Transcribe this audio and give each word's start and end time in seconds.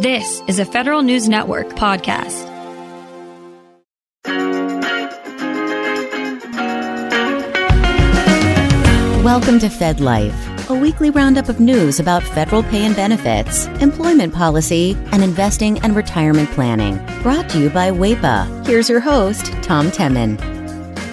This 0.00 0.42
is 0.46 0.58
a 0.58 0.66
Federal 0.66 1.00
News 1.00 1.26
Network 1.26 1.68
podcast. 1.68 2.44
Welcome 9.24 9.58
to 9.60 9.70
Fed 9.70 10.00
Life, 10.00 10.68
a 10.68 10.74
weekly 10.74 11.08
roundup 11.08 11.48
of 11.48 11.60
news 11.60 11.98
about 11.98 12.22
federal 12.22 12.62
pay 12.64 12.84
and 12.84 12.94
benefits, 12.94 13.68
employment 13.80 14.34
policy, 14.34 14.94
and 15.12 15.24
investing 15.24 15.78
and 15.78 15.96
retirement 15.96 16.50
planning. 16.50 16.98
Brought 17.22 17.48
to 17.48 17.58
you 17.58 17.70
by 17.70 17.90
WAEPA. 17.90 18.66
Here's 18.66 18.90
your 18.90 19.00
host, 19.00 19.46
Tom 19.62 19.90
Temin. 19.90 20.38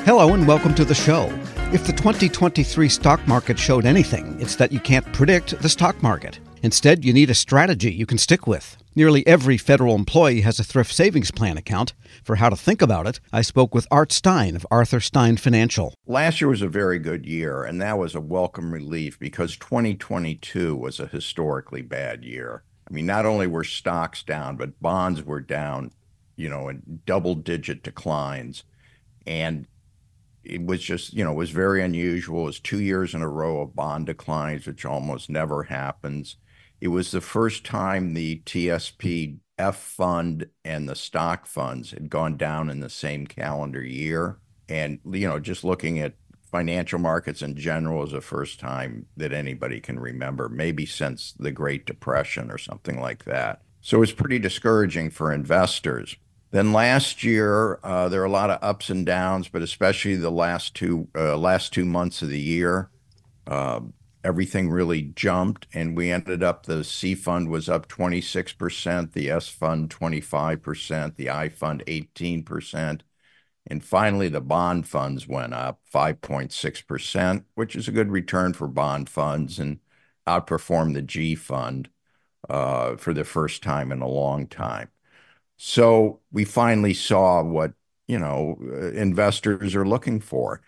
Hello, 0.04 0.34
and 0.34 0.46
welcome 0.46 0.76
to 0.76 0.84
the 0.84 0.94
show. 0.94 1.32
If 1.72 1.88
the 1.88 1.94
2023 1.94 2.90
stock 2.90 3.26
market 3.30 3.58
showed 3.58 3.86
anything, 3.86 4.36
it's 4.42 4.58
that 4.58 4.74
you 4.74 4.82
can't 4.82 5.06
predict 5.14 5.58
the 5.62 5.70
stock 5.70 6.04
market. 6.04 6.38
Instead, 6.64 7.04
you 7.04 7.12
need 7.12 7.30
a 7.30 7.36
strategy 7.36 7.92
you 7.92 8.06
can 8.06 8.18
stick 8.18 8.48
with. 8.48 8.78
Nearly 8.96 9.28
every 9.28 9.58
federal 9.58 9.96
employee 9.96 10.42
has 10.42 10.62
a 10.62 10.64
thrift 10.64 10.94
savings 10.94 11.30
plan 11.30 11.58
account. 11.58 11.92
For 12.24 12.38
how 12.38 12.48
to 12.48 12.56
think 12.56 12.82
about 12.82 13.06
it, 13.06 13.20
I 13.34 13.42
spoke 13.42 13.76
with 13.76 13.86
Art 13.92 14.14
Stein 14.14 14.56
of 14.56 14.66
Arthur 14.72 15.02
Stein 15.02 15.36
Financial. 15.36 15.94
Last 16.08 16.40
year 16.40 16.48
was 16.48 16.62
a 16.62 16.70
very 16.70 17.00
good 17.00 17.26
year, 17.26 17.64
and 17.64 17.82
that 17.82 17.98
was 17.98 18.16
a 18.16 18.22
welcome 18.22 18.74
relief 18.74 19.20
because 19.20 19.58
2022 19.58 20.74
was 20.74 21.02
a 21.02 21.08
historically 21.08 21.82
bad 21.82 22.24
year. 22.24 22.64
I 22.90 22.94
mean, 22.94 23.06
not 23.06 23.26
only 23.26 23.46
were 23.46 23.66
stocks 23.66 24.24
down, 24.24 24.56
but 24.56 24.80
bonds 24.82 25.22
were 25.22 25.42
down, 25.42 25.92
you 26.38 26.48
know, 26.48 26.70
in 26.70 27.02
double 27.06 27.36
digit 27.36 27.84
declines. 27.84 28.64
And 29.28 29.68
it 30.46 30.66
was 30.66 30.82
just, 30.82 31.14
you 31.14 31.26
know, 31.26 31.34
it 31.34 31.36
was 31.36 31.52
very 31.52 31.84
unusual. 31.84 32.44
It 32.44 32.46
was 32.46 32.60
two 32.62 32.80
years 32.80 33.14
in 33.14 33.22
a 33.22 33.28
row 33.28 33.60
of 33.60 33.76
bond 33.76 34.06
declines, 34.06 34.66
which 34.66 34.86
almost 34.86 35.30
never 35.30 35.64
happens. 35.64 36.38
It 36.84 36.90
was 36.90 37.12
the 37.12 37.22
first 37.22 37.64
time 37.64 38.14
the 38.14 38.42
TSP 38.46 39.38
F 39.58 39.78
fund 39.78 40.48
and 40.66 40.90
the 40.90 40.98
stock 40.98 41.46
funds 41.46 41.92
had 41.92 42.10
gone 42.10 42.36
down 42.36 42.70
in 42.70 42.82
the 42.82 42.90
same 42.90 43.26
calendar 43.26 43.82
year. 43.82 44.40
And, 44.68 45.00
you 45.10 45.26
know, 45.26 45.40
just 45.40 45.64
looking 45.64 46.00
at 46.00 46.16
financial 46.52 47.00
markets 47.00 47.42
in 47.42 47.56
general 47.56 48.04
is 48.04 48.12
the 48.12 48.20
first 48.20 48.60
time 48.60 49.06
that 49.16 49.32
anybody 49.32 49.80
can 49.80 49.98
remember, 49.98 50.50
maybe 50.50 50.86
since 50.86 51.32
the 51.40 51.54
Great 51.54 51.86
Depression 51.86 52.52
or 52.52 52.58
something 52.58 53.00
like 53.00 53.24
that. 53.24 53.62
So 53.80 53.96
it 53.96 54.02
was 54.02 54.12
pretty 54.12 54.40
discouraging 54.40 55.12
for 55.12 55.32
investors. 55.32 56.18
Then 56.52 56.74
last 56.74 57.24
year, 57.24 57.80
uh, 57.82 58.10
there 58.10 58.20
were 58.20 58.26
a 58.26 58.30
lot 58.30 58.50
of 58.50 58.60
ups 58.62 58.90
and 58.90 59.06
downs, 59.06 59.48
but 59.48 59.62
especially 59.62 60.18
the 60.18 60.30
last 60.30 60.76
two 60.76 61.08
uh, 61.16 61.38
last 61.38 61.72
two 61.72 61.86
months 61.86 62.22
of 62.22 62.28
the 62.28 62.42
year. 62.42 62.90
Uh, 63.48 63.80
everything 64.24 64.70
really 64.70 65.02
jumped 65.02 65.68
and 65.74 65.98
we 65.98 66.12
ended 66.12 66.44
up 66.44 66.66
the 66.66 66.84
C 66.84 67.16
fund 67.16 67.50
was 67.50 67.70
up 67.70 67.88
26%, 67.88 69.14
the 69.14 69.30
S 69.30 69.48
fund 69.50 69.90
25%, 69.90 71.16
the 71.18 71.30
I 71.30 71.50
fund 71.50 71.84
18%, 71.88 73.04
and 73.68 73.84
finally 73.84 74.30
the 74.30 74.42
bond 74.42 74.88
funds 74.88 75.28
went 75.28 75.54
up 75.54 75.80
5.6%, 75.86 77.46
which 77.56 77.76
is 77.76 77.88
a 77.88 77.92
good 77.92 78.12
return 78.12 78.54
for 78.54 78.68
bond 78.68 79.10
funds 79.10 79.60
and 79.60 79.80
outperformed 80.28 80.94
the 80.94 81.02
G 81.02 81.36
fund 81.36 81.90
uh, 82.50 82.98
for 82.98 83.14
the 83.14 83.24
first 83.24 83.64
time 83.64 83.92
in 83.92 84.02
a 84.02 84.08
long 84.08 84.48
time. 84.48 84.90
So 85.58 86.22
we 86.32 86.46
finally 86.46 86.94
saw 86.94 87.44
what, 87.44 87.74
you 88.08 88.20
know, 88.20 88.58
investors 88.94 89.76
are 89.76 89.86
looking 89.88 90.20
for. 90.20 90.62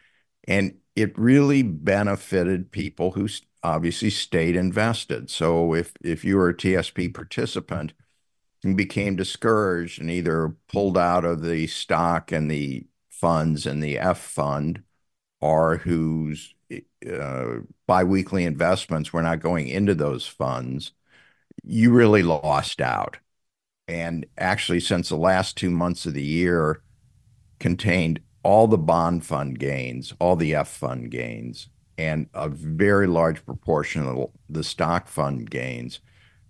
And 0.48 0.76
it 0.96 1.18
really 1.18 1.62
benefited 1.62 2.72
people 2.72 3.12
who 3.12 3.28
obviously 3.64 4.10
stayed 4.10 4.56
invested. 4.56 5.30
So 5.30 5.74
if 5.74 5.94
if 6.02 6.24
you 6.24 6.38
were 6.38 6.50
a 6.50 6.54
TSP 6.58 7.14
participant 7.14 7.94
and 8.64 8.78
became 8.78 9.16
discouraged 9.16 10.00
and 10.02 10.10
either 10.10 10.56
pulled 10.68 10.98
out 10.98 11.26
of 11.26 11.42
the 11.42 11.68
stock 11.68 12.32
and 12.32 12.50
the 12.50 12.88
funds 13.10 13.66
and 13.66 13.84
the 13.84 13.98
F 14.00 14.20
fund, 14.20 14.84
or 15.42 15.78
whose 15.78 16.56
uh, 17.12 17.46
biweekly 17.88 18.46
investments 18.46 19.14
were 19.14 19.22
not 19.22 19.40
going 19.40 19.68
into 19.68 19.94
those 19.96 20.28
funds, 20.28 20.92
you 21.64 21.92
really 21.92 22.24
lost 22.24 22.82
out. 22.82 23.18
And 23.88 24.26
actually, 24.38 24.80
since 24.80 25.10
the 25.10 25.18
last 25.18 25.58
two 25.58 25.70
months 25.70 26.06
of 26.06 26.14
the 26.14 26.24
year 26.24 26.82
contained 27.60 28.20
all 28.46 28.68
the 28.68 28.78
bond 28.78 29.26
fund 29.26 29.58
gains, 29.58 30.14
all 30.20 30.36
the 30.36 30.54
F 30.54 30.68
fund 30.68 31.10
gains, 31.10 31.68
and 31.98 32.28
a 32.36 32.48
very 32.48 33.08
large 33.08 33.44
proportion 33.44 34.06
of 34.06 34.30
the 34.48 34.64
stock 34.64 35.08
fund 35.08 35.50
gains, 35.50 36.00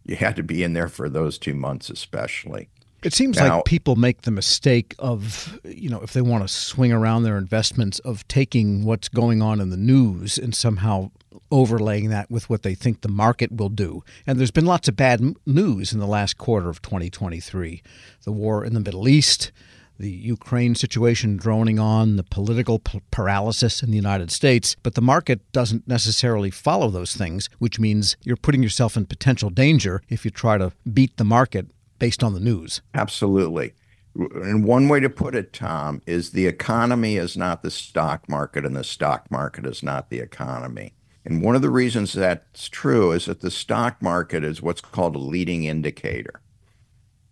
you 0.04 0.18
had 0.18 0.36
to 0.36 0.44
be 0.44 0.62
in 0.62 0.74
there 0.74 0.90
for 0.90 1.08
those 1.08 1.38
two 1.38 1.56
months, 1.56 1.90
especially. 1.90 2.68
It 3.02 3.14
seems 3.14 3.38
now, 3.38 3.58
like 3.58 3.66
people 3.66 3.96
make 3.96 4.24
the 4.24 4.32
mistake 4.32 4.94
of, 5.00 5.58
you 5.64 5.90
know, 5.90 6.02
if 6.02 6.12
they 6.12 6.22
want 6.22 6.44
to 6.44 6.54
swing 6.54 6.92
around 6.92 7.24
their 7.24 7.38
investments, 7.38 8.00
of 8.00 8.28
taking 8.28 8.84
what's 8.84 9.08
going 9.08 9.42
on 9.42 9.62
in 9.62 9.70
the 9.70 9.78
news 9.78 10.38
and 10.38 10.54
somehow 10.54 11.12
overlaying 11.50 12.10
that 12.10 12.30
with 12.30 12.50
what 12.50 12.64
they 12.64 12.76
think 12.76 13.02
the 13.02 13.08
market 13.08 13.54
will 13.54 13.70
do. 13.70 14.04
And 14.28 14.38
there's 14.38 14.52
been 14.52 14.66
lots 14.66 14.90
of 14.90 14.98
bad 14.98 15.22
news 15.46 15.94
in 15.94 16.00
the 16.00 16.08
last 16.08 16.38
quarter 16.38 16.68
of 16.68 16.82
2023 16.82 17.82
the 18.24 18.32
war 18.34 18.66
in 18.66 18.74
the 18.74 18.80
Middle 18.82 19.08
East, 19.08 19.54
the 20.00 20.10
Ukraine 20.10 20.76
situation 20.76 21.38
droning 21.38 21.80
on, 21.80 22.16
the 22.16 22.24
political 22.24 22.80
p- 22.80 23.02
paralysis 23.12 23.82
in 23.82 23.92
the 23.92 23.96
United 23.96 24.32
States, 24.32 24.76
but 24.84 24.96
the 24.96 25.02
market 25.02 25.40
doesn't 25.52 25.88
necessarily 25.88 26.52
follow 26.52 26.90
those 26.90 27.16
things, 27.16 27.50
which 27.60 27.80
means 27.80 28.18
you're 28.24 28.36
putting 28.36 28.64
yourself 28.64 28.98
in 28.98 29.06
potential 29.06 29.50
danger 29.50 30.02
if 30.10 30.26
you 30.26 30.32
try 30.32 30.58
to 30.58 30.72
beat 30.92 31.18
the 31.18 31.24
market 31.24 31.68
based 32.00 32.24
on 32.24 32.34
the 32.34 32.40
news. 32.40 32.82
Absolutely. 32.94 33.74
And 34.16 34.64
one 34.64 34.88
way 34.88 35.00
to 35.02 35.10
put 35.10 35.36
it, 35.36 35.52
Tom, 35.52 36.02
is 36.06 36.32
the 36.32 36.48
economy 36.48 37.18
is 37.18 37.36
not 37.36 37.64
the 37.64 37.72
stock 37.72 38.30
market, 38.30 38.66
and 38.66 38.76
the 38.76 38.84
stock 38.84 39.30
market 39.30 39.66
is 39.66 39.84
not 39.84 40.10
the 40.10 40.20
economy. 40.20 40.94
And 41.26 41.42
one 41.42 41.56
of 41.56 41.62
the 41.62 41.70
reasons 41.70 42.14
that's 42.14 42.70
true 42.70 43.12
is 43.12 43.26
that 43.26 43.42
the 43.42 43.52
stock 43.52 44.02
market 44.02 44.44
is 44.44 44.62
what's 44.62 44.80
called 44.80 45.16
a 45.16 45.20
leading 45.20 45.64
indicator 45.64 46.42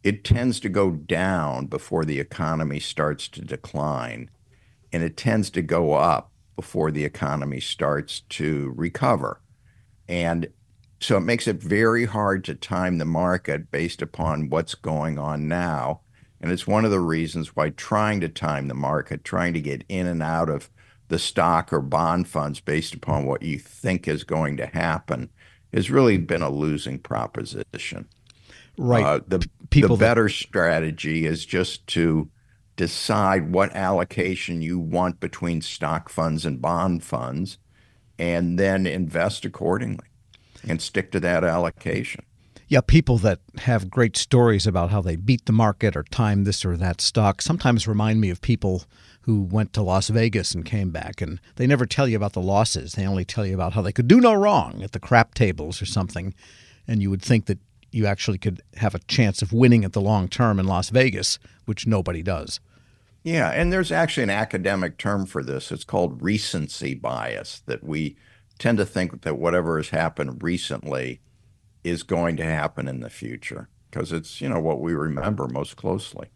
it 0.04 0.24
tends 0.24 0.60
to 0.60 0.70
go 0.70 0.92
down 0.92 1.68
before 1.68 2.04
the 2.04 2.20
economy 2.20 2.80
starts 2.80 3.28
to 3.30 3.42
decline, 3.42 4.30
and 4.92 5.02
it 5.02 5.18
tends 5.18 5.50
to 5.52 5.62
go 5.62 5.94
up 5.94 6.32
before 6.56 6.92
the 6.92 7.06
economy 7.06 7.60
starts 7.60 8.20
to 8.30 8.74
recover. 8.76 9.42
And 10.08 10.48
so 11.00 11.18
it 11.18 11.22
makes 11.22 11.48
it 11.48 11.62
very 11.62 12.06
hard 12.06 12.44
to 12.46 12.56
time 12.56 12.98
the 12.98 13.06
market 13.06 13.72
based 13.72 14.02
upon 14.02 14.50
what's 14.50 14.76
going 14.76 15.18
on 15.18 15.48
now. 15.48 16.02
And 16.40 16.52
it's 16.52 16.68
one 16.68 16.86
of 16.86 16.92
the 16.92 17.00
reasons 17.00 17.56
why 17.56 17.70
trying 17.70 18.20
to 18.22 18.30
time 18.30 18.68
the 18.68 18.74
market, 18.74 19.24
trying 19.24 19.54
to 19.54 19.62
get 19.62 19.86
in 19.88 20.08
and 20.08 20.22
out 20.22 20.50
of 20.50 20.70
the 21.08 21.20
stock 21.20 21.72
or 21.72 21.82
bond 21.82 22.28
funds 22.28 22.60
based 22.60 22.94
upon 22.94 23.26
what 23.26 23.42
you 23.42 23.58
think 23.58 24.08
is 24.08 24.24
going 24.24 24.58
to 24.58 24.68
happen, 24.68 25.30
has 25.74 25.90
really 25.90 26.18
been 26.18 26.42
a 26.42 26.50
losing 26.50 27.00
proposition. 27.00 28.08
Right. 28.78 29.04
Uh, 29.04 29.20
the 29.28 29.48
People 29.70 29.98
the 29.98 30.06
better 30.06 30.24
that... 30.24 30.34
strategy 30.34 31.26
is 31.26 31.46
just 31.46 31.88
to 31.88 32.30
decide 32.76 33.52
what 33.52 33.76
allocation 33.76 34.62
you 34.62 34.80
want 34.80 35.20
between 35.20 35.62
stock 35.62 36.10
funds 36.10 36.46
and 36.46 36.62
bond 36.62 37.04
funds 37.04 37.58
and 38.18 38.58
then 38.58 38.86
invest 38.86 39.46
accordingly 39.46 40.08
and 40.68 40.82
stick 40.82 41.12
to 41.12 41.20
that 41.20 41.44
allocation. 41.44 42.24
Yeah, 42.68 42.82
people 42.82 43.18
that 43.20 43.40
have 43.60 43.92
great 43.92 44.16
stories 44.18 44.66
about 44.66 44.90
how 44.90 45.02
they 45.02 45.16
beat 45.16 45.46
the 45.46 45.52
market 45.52 45.96
or 45.96 46.04
time 46.04 46.44
this 46.44 46.66
or 46.66 46.78
that 46.78 47.02
stock 47.02 47.42
sometimes 47.42 47.88
remind 47.88 48.22
me 48.22 48.30
of 48.30 48.42
people 48.42 48.86
who 49.22 49.42
went 49.42 49.74
to 49.74 49.82
Las 49.82 50.10
Vegas 50.10 50.56
and 50.56 50.66
came 50.66 50.90
back, 50.90 51.22
and 51.22 51.40
they 51.56 51.68
never 51.68 51.86
tell 51.86 52.08
you 52.08 52.18
about 52.18 52.34
the 52.34 52.42
losses. 52.42 52.94
They 52.94 53.06
only 53.06 53.26
tell 53.26 53.46
you 53.46 53.54
about 53.54 53.74
how 53.74 53.82
they 53.82 53.92
could 53.92 54.08
do 54.08 54.20
no 54.20 54.34
wrong 54.34 54.82
at 54.82 54.92
the 54.92 55.00
crap 55.00 55.34
tables 55.34 55.82
or 55.82 55.86
something. 55.86 56.34
And 56.88 57.02
you 57.02 57.10
would 57.10 57.22
think 57.22 57.46
that 57.46 57.60
you 57.94 58.06
actually 58.06 58.38
could 58.38 58.62
have 58.76 58.96
a 58.96 59.00
chance 59.00 59.42
of 59.42 59.54
winning 59.54 59.86
at 59.86 59.94
the 59.94 60.02
long 60.02 60.28
term 60.28 60.60
in 60.60 60.66
Las 60.66 60.90
Vegas, 60.90 61.40
which 61.66 61.88
nobody 61.88 62.24
does. 62.24 62.60
Yeah, 63.24 63.50
and 63.52 63.72
there's 63.72 63.92
actually 63.92 64.24
an 64.24 64.30
academic 64.30 64.98
term 64.98 65.26
for 65.26 65.44
this. 65.44 65.72
It's 65.72 65.86
called 65.86 66.22
recency 66.22 66.94
bias, 66.94 67.62
that 67.68 67.84
we 67.84 68.18
tend 68.60 68.78
to 68.78 68.86
think 68.86 69.22
that 69.22 69.38
whatever 69.38 69.78
has 69.78 69.90
happened 69.90 70.44
recently 70.44 71.22
is 71.84 72.04
going 72.04 72.38
to 72.38 72.44
happen 72.44 72.88
in 72.88 73.00
the 73.00 73.10
future 73.10 73.70
because 73.90 74.12
it's, 74.12 74.42
you 74.42 74.50
know, 74.50 74.60
what 74.60 74.82
we 74.82 74.94
remember 74.94 75.48
most 75.48 75.78
closely. 75.78 76.28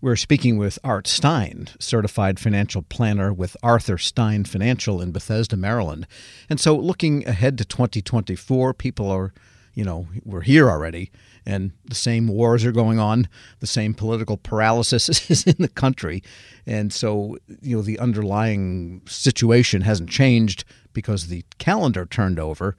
We're 0.00 0.16
speaking 0.16 0.58
with 0.58 0.78
Art 0.84 1.06
Stein, 1.06 1.68
certified 1.80 2.38
financial 2.38 2.82
planner 2.82 3.32
with 3.32 3.56
Arthur 3.62 3.96
Stein 3.96 4.44
Financial 4.44 5.00
in 5.00 5.12
Bethesda, 5.12 5.56
Maryland. 5.56 6.06
And 6.50 6.60
so 6.60 6.76
looking 6.76 7.26
ahead 7.26 7.56
to 7.58 7.64
2024, 7.64 8.74
people 8.74 9.10
are 9.10 9.32
you 9.74 9.84
know, 9.84 10.06
we're 10.24 10.42
here 10.42 10.70
already, 10.70 11.10
and 11.44 11.72
the 11.84 11.94
same 11.94 12.28
wars 12.28 12.64
are 12.64 12.72
going 12.72 12.98
on, 12.98 13.28
the 13.60 13.66
same 13.66 13.94
political 13.94 14.36
paralysis 14.36 15.08
is 15.30 15.44
in 15.44 15.56
the 15.58 15.68
country, 15.68 16.22
and 16.66 16.92
so 16.92 17.36
you 17.60 17.76
know 17.76 17.82
the 17.82 17.98
underlying 17.98 19.02
situation 19.06 19.82
hasn't 19.82 20.10
changed 20.10 20.64
because 20.92 21.26
the 21.26 21.44
calendar 21.58 22.06
turned 22.06 22.38
over. 22.38 22.76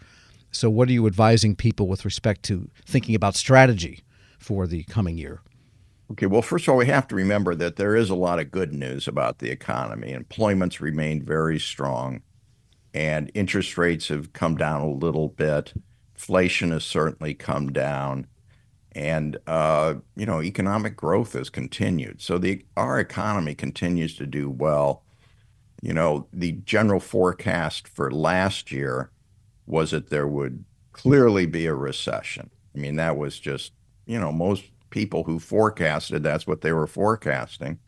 So, 0.51 0.69
what 0.69 0.87
are 0.87 0.93
you 0.93 1.05
advising 1.05 1.55
people 1.55 1.87
with 1.87 2.05
respect 2.05 2.43
to 2.43 2.69
thinking 2.85 3.13
about 3.13 3.35
strategy 3.35 4.03
for 4.39 4.67
the 4.67 4.83
coming 4.83 5.17
year? 5.17 5.41
Okay, 6.11 6.27
well, 6.27 6.41
first 6.41 6.67
of 6.67 6.71
all, 6.71 6.77
we 6.77 6.85
have 6.85 7.07
to 7.09 7.15
remember 7.15 7.55
that 7.55 7.77
there 7.77 7.95
is 7.95 8.09
a 8.09 8.15
lot 8.15 8.39
of 8.39 8.51
good 8.51 8.73
news 8.73 9.07
about 9.07 9.39
the 9.39 9.49
economy. 9.49 10.11
Employment's 10.11 10.79
remained 10.79 11.23
very 11.23 11.59
strong, 11.59 12.21
and 12.93 13.31
interest 13.33 13.77
rates 13.77 14.07
have 14.09 14.31
come 14.31 14.55
down 14.55 14.81
a 14.81 14.89
little 14.89 15.29
bit. 15.29 15.73
Inflation 16.15 16.71
has 16.71 16.85
certainly 16.85 17.33
come 17.33 17.73
down, 17.73 18.27
and 18.93 19.37
uh, 19.47 19.95
you 20.15 20.25
know, 20.25 20.41
economic 20.41 20.95
growth 20.95 21.33
has 21.33 21.49
continued. 21.49 22.21
So 22.21 22.37
the 22.37 22.65
our 22.77 22.99
economy 22.99 23.53
continues 23.53 24.15
to 24.15 24.25
do 24.25 24.49
well. 24.49 25.03
You 25.81 25.93
know, 25.93 26.27
the 26.33 26.53
general 26.53 27.01
forecast 27.01 27.87
for 27.87 28.09
last 28.11 28.71
year 28.71 29.11
was 29.67 29.91
that 29.91 30.09
there 30.09 30.27
would 30.27 30.63
clearly 30.93 31.45
be 31.45 31.65
a 31.65 31.75
recession. 31.75 32.49
I 32.75 32.79
mean, 32.79 32.95
that 32.95 33.17
was 33.17 33.37
just 33.39 33.73
you 34.05 34.19
know 34.19 34.31
most 34.31 34.63
people 34.89 35.25
who 35.25 35.39
forecasted 35.39 36.23
that's 36.23 36.47
what 36.47 36.61
they 36.61 36.71
were 36.71 36.87
forecasting. 36.87 37.79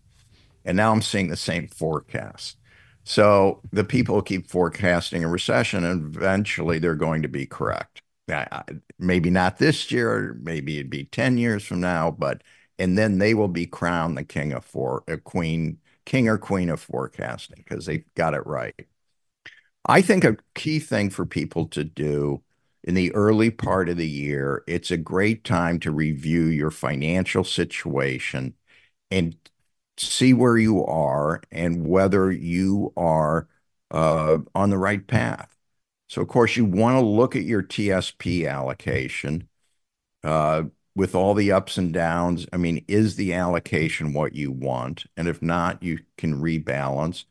And 0.66 0.76
now 0.76 0.92
I'm 0.92 1.02
seeing 1.02 1.30
the 1.30 1.38
same 1.38 1.68
forecast. 1.70 2.58
So 3.06 3.62
the 3.72 3.86
people 3.86 4.22
keep 4.22 4.50
forecasting 4.50 5.24
a 5.24 5.30
recession, 5.30 5.86
and 5.86 6.14
eventually 6.14 6.78
they're 6.80 6.96
going 6.96 7.22
to 7.22 7.30
be 7.30 7.46
correct. 7.46 8.02
Maybe 9.00 9.30
not 9.30 9.58
this 9.58 9.92
year, 9.92 10.38
maybe 10.42 10.76
it'd 10.78 10.90
be 10.90 11.06
10 11.06 11.38
years 11.38 11.66
from 11.66 11.82
now, 11.82 12.12
but 12.12 12.44
and 12.80 12.98
then 12.98 13.18
they 13.18 13.34
will 13.34 13.48
be 13.48 13.66
crowned 13.66 14.18
the 14.18 14.24
king 14.24 14.54
of 14.54 14.66
for 14.66 15.04
a 15.08 15.18
queen, 15.18 15.80
king 16.06 16.28
or 16.30 16.38
queen 16.38 16.70
of 16.70 16.80
forecasting 16.82 17.64
because 17.68 17.86
they 17.86 18.00
got 18.16 18.34
it 18.34 18.46
right. 18.46 18.88
I 19.86 20.02
think 20.02 20.24
a 20.24 20.38
key 20.56 20.80
thing 20.80 21.10
for 21.10 21.26
people 21.26 21.68
to 21.68 21.84
do 21.84 22.44
in 22.84 22.94
the 22.96 23.14
early 23.16 23.50
part 23.52 23.90
of 23.90 23.98
the 23.98 24.08
year, 24.08 24.64
it's 24.68 24.92
a 24.92 24.98
great 24.98 25.44
time 25.44 25.80
to 25.82 25.92
review 25.92 26.46
your 26.46 26.72
financial 26.72 27.44
situation 27.44 28.54
and 29.12 29.38
see 29.98 30.34
where 30.34 30.58
you 30.58 30.86
are 30.86 31.42
and 31.52 31.88
whether 31.88 32.32
you 32.32 32.94
are 32.98 33.50
uh, 33.92 34.40
on 34.56 34.72
the 34.72 34.80
right 34.80 35.08
path. 35.08 35.57
So, 36.08 36.22
of 36.22 36.28
course, 36.30 36.56
you 36.56 36.66
want 36.66 36.96
to 36.98 37.02
look 37.02 37.36
at 37.36 37.44
your 37.44 37.62
TSP 37.62 38.50
allocation 38.50 39.50
uh, 40.24 40.64
with 40.96 41.16
all 41.16 41.34
the 41.34 41.52
ups 41.52 41.78
and 41.78 41.94
downs. 41.94 42.48
I 42.54 42.58
mean, 42.58 42.84
is 42.88 43.16
the 43.16 43.34
allocation 43.34 44.14
what 44.14 44.34
you 44.34 44.52
want? 44.52 45.06
And 45.18 45.28
if 45.28 45.42
not, 45.42 45.84
you 45.84 46.00
can 46.18 46.42
rebalance. 46.42 47.26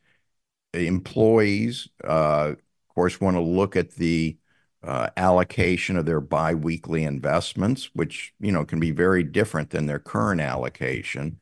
Employees, 0.75 1.89
uh, 2.05 2.55
of 2.55 2.95
course, 2.95 3.21
want 3.21 3.37
to 3.37 3.41
look 3.41 3.77
at 3.77 3.93
the 3.93 4.37
uh, 4.83 5.09
allocation 5.17 5.97
of 5.97 6.07
their 6.07 6.21
biweekly 6.21 7.05
investments, 7.05 7.91
which 7.95 8.35
you 8.39 8.53
know 8.53 8.65
can 8.65 8.79
be 8.79 8.91
very 8.91 9.25
different 9.25 9.71
than 9.71 9.87
their 9.87 9.99
current 9.99 10.41
allocation. 10.41 11.41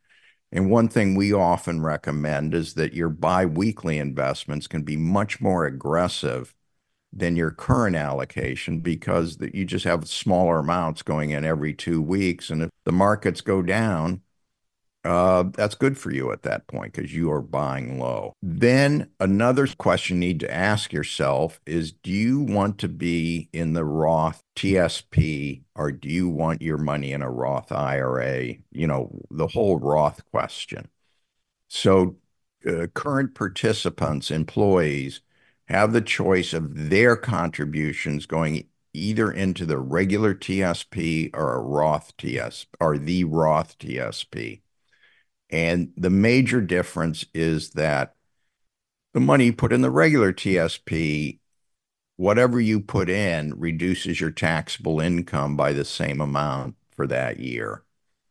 And 0.52 0.70
one 0.70 0.88
thing 0.88 1.16
we 1.16 1.32
often 1.32 1.82
recommend 1.82 2.54
is 2.54 2.74
that 2.74 2.94
your 2.94 3.08
biweekly 3.08 3.98
investments 3.98 4.68
can 4.68 4.82
be 4.82 4.96
much 4.96 5.40
more 5.40 5.66
aggressive 5.66 6.54
than 7.16 7.36
your 7.36 7.50
current 7.50 7.94
allocation 7.94 8.80
because 8.80 9.36
that 9.36 9.54
you 9.54 9.64
just 9.64 9.84
have 9.84 10.08
smaller 10.08 10.58
amounts 10.58 11.02
going 11.02 11.30
in 11.30 11.44
every 11.44 11.72
two 11.72 12.02
weeks. 12.02 12.50
And 12.50 12.62
if 12.62 12.70
the 12.84 12.92
markets 12.92 13.40
go 13.40 13.62
down, 13.62 14.20
uh, 15.04 15.44
that's 15.52 15.74
good 15.74 15.98
for 15.98 16.10
you 16.10 16.32
at 16.32 16.42
that 16.42 16.66
point 16.66 16.94
because 16.94 17.14
you 17.14 17.30
are 17.30 17.42
buying 17.42 18.00
low. 18.00 18.32
Then 18.42 19.10
another 19.20 19.66
question 19.78 20.20
you 20.20 20.28
need 20.28 20.40
to 20.40 20.52
ask 20.52 20.92
yourself 20.92 21.60
is 21.66 21.92
do 21.92 22.10
you 22.10 22.40
want 22.40 22.78
to 22.78 22.88
be 22.88 23.50
in 23.52 23.74
the 23.74 23.84
Roth 23.84 24.42
TSP 24.56 25.62
or 25.76 25.92
do 25.92 26.08
you 26.08 26.28
want 26.28 26.62
your 26.62 26.78
money 26.78 27.12
in 27.12 27.22
a 27.22 27.30
Roth 27.30 27.70
IRA? 27.70 28.54
You 28.72 28.86
know, 28.86 29.20
the 29.30 29.46
whole 29.46 29.78
Roth 29.78 30.24
question. 30.30 30.88
So, 31.68 32.16
uh, 32.66 32.86
current 32.94 33.34
participants, 33.34 34.30
employees, 34.30 35.20
have 35.68 35.92
the 35.92 36.00
choice 36.00 36.52
of 36.52 36.90
their 36.90 37.16
contributions 37.16 38.26
going 38.26 38.68
either 38.92 39.30
into 39.30 39.66
the 39.66 39.78
regular 39.78 40.34
TSP 40.34 41.30
or 41.34 41.54
a 41.54 41.60
Roth 41.60 42.16
TSP 42.16 42.66
or 42.80 42.96
the 42.98 43.24
Roth 43.24 43.78
TSP. 43.78 44.60
And 45.50 45.92
the 45.96 46.10
major 46.10 46.60
difference 46.60 47.24
is 47.34 47.70
that 47.70 48.14
the 49.12 49.20
money 49.20 49.46
you 49.46 49.52
put 49.52 49.72
in 49.72 49.82
the 49.82 49.90
regular 49.90 50.32
TSP, 50.32 51.38
whatever 52.16 52.60
you 52.60 52.80
put 52.80 53.08
in 53.08 53.58
reduces 53.58 54.20
your 54.20 54.30
taxable 54.30 55.00
income 55.00 55.56
by 55.56 55.72
the 55.72 55.84
same 55.84 56.20
amount 56.20 56.76
for 56.90 57.06
that 57.06 57.40
year. 57.40 57.84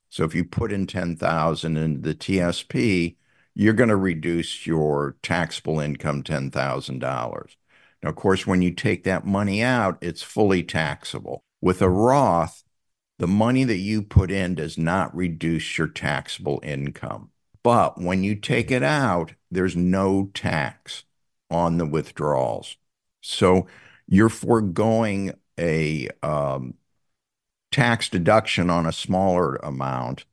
So 0.09 0.23
if 0.23 0.35
you 0.35 0.45
put 0.45 0.71
in 0.71 0.85
10,000 0.85 1.77
in 1.77 2.01
the 2.01 2.13
TSP, 2.13 3.15
you're 3.55 3.73
going 3.73 3.89
to 3.89 3.95
reduce 3.95 4.65
your 4.65 5.15
taxable 5.21 5.79
income 5.79 6.23
$10,000. 6.23 7.55
Now, 8.01 8.09
of 8.09 8.15
course, 8.15 8.45
when 8.45 8.61
you 8.61 8.71
take 8.71 9.03
that 9.03 9.25
money 9.25 9.61
out, 9.61 9.97
it's 10.01 10.23
fully 10.23 10.63
taxable. 10.63 11.43
With 11.61 11.81
a 11.81 11.89
Roth, 11.89 12.63
the 13.19 13.27
money 13.27 13.63
that 13.63 13.77
you 13.77 14.01
put 14.01 14.31
in 14.31 14.55
does 14.55 14.77
not 14.77 15.15
reduce 15.15 15.77
your 15.77 15.87
taxable 15.87 16.59
income. 16.63 17.29
But 17.63 18.01
when 18.01 18.23
you 18.23 18.35
take 18.35 18.71
it 18.71 18.83
out, 18.83 19.33
there's 19.49 19.75
no 19.75 20.29
tax 20.33 21.03
on 21.49 21.77
the 21.77 21.85
withdrawals. 21.85 22.75
So 23.21 23.67
you're 24.07 24.29
foregoing 24.29 25.33
a 25.57 26.09
um, 26.21 26.73
tax 27.71 28.09
deduction 28.09 28.69
on 28.69 28.85
a 28.85 28.91
smaller 28.91 29.55
amount 29.57 30.25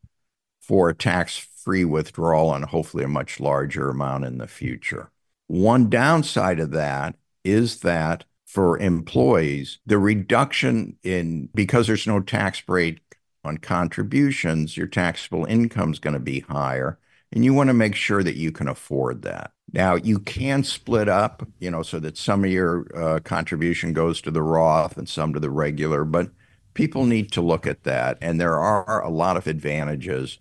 for 0.60 0.88
a 0.88 0.94
tax 0.94 1.38
free 1.64 1.84
withdrawal 1.84 2.54
and 2.54 2.64
hopefully 2.64 3.04
a 3.04 3.08
much 3.08 3.40
larger 3.40 3.90
amount 3.90 4.24
in 4.24 4.38
the 4.38 4.48
future. 4.48 5.10
One 5.46 5.90
downside 5.90 6.60
of 6.60 6.70
that 6.72 7.16
is 7.44 7.80
that 7.80 8.24
for 8.46 8.78
employees, 8.78 9.78
the 9.86 9.98
reduction 9.98 10.96
in 11.02 11.48
because 11.54 11.86
there's 11.86 12.06
no 12.06 12.20
tax 12.20 12.60
break 12.60 13.00
on 13.44 13.58
contributions, 13.58 14.76
your 14.76 14.86
taxable 14.86 15.44
income 15.44 15.92
is 15.92 15.98
going 15.98 16.14
to 16.14 16.20
be 16.20 16.40
higher. 16.40 16.98
And 17.32 17.44
you 17.44 17.54
want 17.54 17.68
to 17.68 17.74
make 17.74 17.94
sure 17.94 18.24
that 18.24 18.36
you 18.36 18.50
can 18.50 18.66
afford 18.66 19.22
that. 19.22 19.52
Now, 19.72 19.94
you 19.94 20.18
can 20.18 20.64
split 20.64 21.08
up, 21.08 21.46
you 21.60 21.70
know, 21.70 21.82
so 21.82 22.00
that 22.00 22.16
some 22.16 22.44
of 22.44 22.50
your 22.50 22.86
uh, 22.96 23.20
contribution 23.20 23.92
goes 23.92 24.20
to 24.22 24.32
the 24.32 24.42
Roth 24.42 24.96
and 24.96 25.08
some 25.08 25.32
to 25.34 25.40
the 25.40 25.50
regular, 25.50 26.04
but 26.04 26.30
people 26.74 27.06
need 27.06 27.30
to 27.32 27.40
look 27.40 27.68
at 27.68 27.84
that. 27.84 28.18
And 28.20 28.40
there 28.40 28.58
are 28.58 29.00
a 29.00 29.10
lot 29.10 29.36
of 29.36 29.46
advantages 29.46 30.38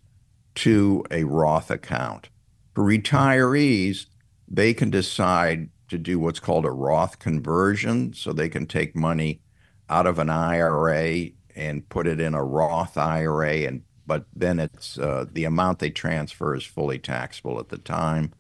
to 0.60 1.04
a 1.10 1.24
Roth 1.24 1.72
account. 1.72 2.30
For 2.76 2.84
retirees, 2.84 4.08
they 4.48 4.74
can 4.74 4.90
decide 4.90 5.70
to 5.90 5.98
do 5.98 6.20
what's 6.20 6.40
called 6.40 6.66
a 6.66 6.72
Roth 6.72 7.20
conversion. 7.20 8.14
So 8.14 8.32
they 8.34 8.50
can 8.50 8.66
take 8.66 8.96
money 8.96 9.42
out 9.90 10.06
of 10.06 10.20
an 10.20 10.30
IRA 10.30 11.30
and 11.56 11.88
put 11.90 12.08
it 12.08 12.20
in 12.20 12.34
a 12.34 12.44
Roth 12.44 12.98
IRA, 12.98 13.68
and 13.68 13.84
but 14.06 14.26
then 14.36 14.60
it's 14.60 14.98
uh, 14.98 15.26
the 15.32 15.46
amount 15.46 15.80
they 15.80 15.92
transfer 15.92 16.56
is 16.56 16.64
fully 16.64 16.98
taxable 16.98 17.60
at 17.60 17.70
the 17.70 17.78
time. 17.78 18.34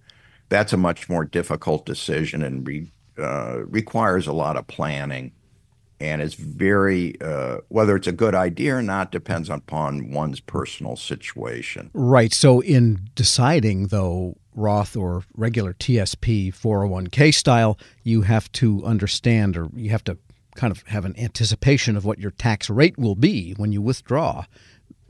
That's 0.49 0.73
a 0.73 0.77
much 0.77 1.09
more 1.09 1.25
difficult 1.25 1.85
decision 1.85 2.41
and 2.41 2.65
re, 2.67 2.91
uh, 3.19 3.59
requires 3.65 4.25
a 4.25 4.33
lot 4.33 4.57
of 4.57 4.67
planning, 4.67 5.31
and 5.99 6.21
it's 6.21 6.35
very 6.35 7.19
uh, 7.21 7.57
whether 7.67 7.95
it's 7.95 8.07
a 8.07 8.11
good 8.11 8.35
idea 8.35 8.75
or 8.75 8.81
not 8.81 9.11
depends 9.11 9.49
upon 9.49 10.11
one's 10.11 10.39
personal 10.39 10.95
situation. 10.95 11.89
Right. 11.93 12.33
So 12.33 12.61
in 12.61 13.09
deciding 13.15 13.87
though 13.87 14.37
Roth 14.55 14.95
or 14.95 15.23
regular 15.35 15.73
TSP 15.73 16.53
401k 16.53 17.33
style, 17.33 17.77
you 18.03 18.21
have 18.21 18.51
to 18.53 18.83
understand 18.85 19.57
or 19.57 19.69
you 19.75 19.89
have 19.89 20.03
to 20.05 20.17
kind 20.55 20.71
of 20.71 20.83
have 20.87 21.05
an 21.05 21.17
anticipation 21.17 21.95
of 21.95 22.05
what 22.05 22.19
your 22.19 22.31
tax 22.31 22.69
rate 22.69 22.97
will 22.97 23.15
be 23.15 23.53
when 23.53 23.71
you 23.71 23.81
withdraw, 23.81 24.43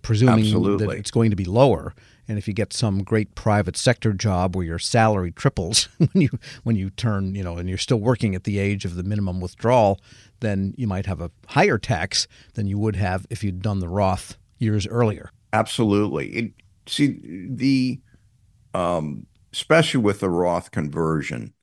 presuming 0.01 0.45
Absolutely. 0.45 0.85
that 0.85 0.97
it's 0.97 1.11
going 1.11 1.29
to 1.29 1.35
be 1.35 1.45
lower. 1.45 1.93
And 2.29 2.37
if 2.37 2.47
you 2.47 2.53
get 2.53 2.71
some 2.71 3.03
great 3.03 3.35
private 3.35 3.75
sector 3.75 4.13
job 4.13 4.55
where 4.55 4.65
your 4.65 4.79
salary 4.79 5.31
triples 5.31 5.89
when 5.97 6.21
you 6.21 6.29
when 6.63 6.75
you 6.75 6.91
turn, 6.91 7.35
you 7.35 7.43
know, 7.43 7.57
and 7.57 7.67
you're 7.67 7.77
still 7.77 7.99
working 7.99 8.35
at 8.35 8.45
the 8.45 8.59
age 8.59 8.85
of 8.85 8.95
the 8.95 9.03
minimum 9.03 9.41
withdrawal, 9.41 9.99
then 10.39 10.73
you 10.77 10.87
might 10.87 11.07
have 11.07 11.19
a 11.19 11.31
higher 11.47 11.77
tax 11.77 12.27
than 12.53 12.67
you 12.67 12.77
would 12.77 12.95
have 12.95 13.25
if 13.29 13.43
you'd 13.43 13.61
done 13.61 13.79
the 13.79 13.89
Roth 13.89 14.37
years 14.59 14.87
earlier. 14.87 15.31
Absolutely. 15.51 16.27
It, 16.29 16.53
see 16.85 17.19
the 17.49 17.99
um, 18.73 19.25
especially 19.51 20.01
with 20.01 20.19
the 20.19 20.29
Roth 20.29 20.71
conversion, 20.71 21.53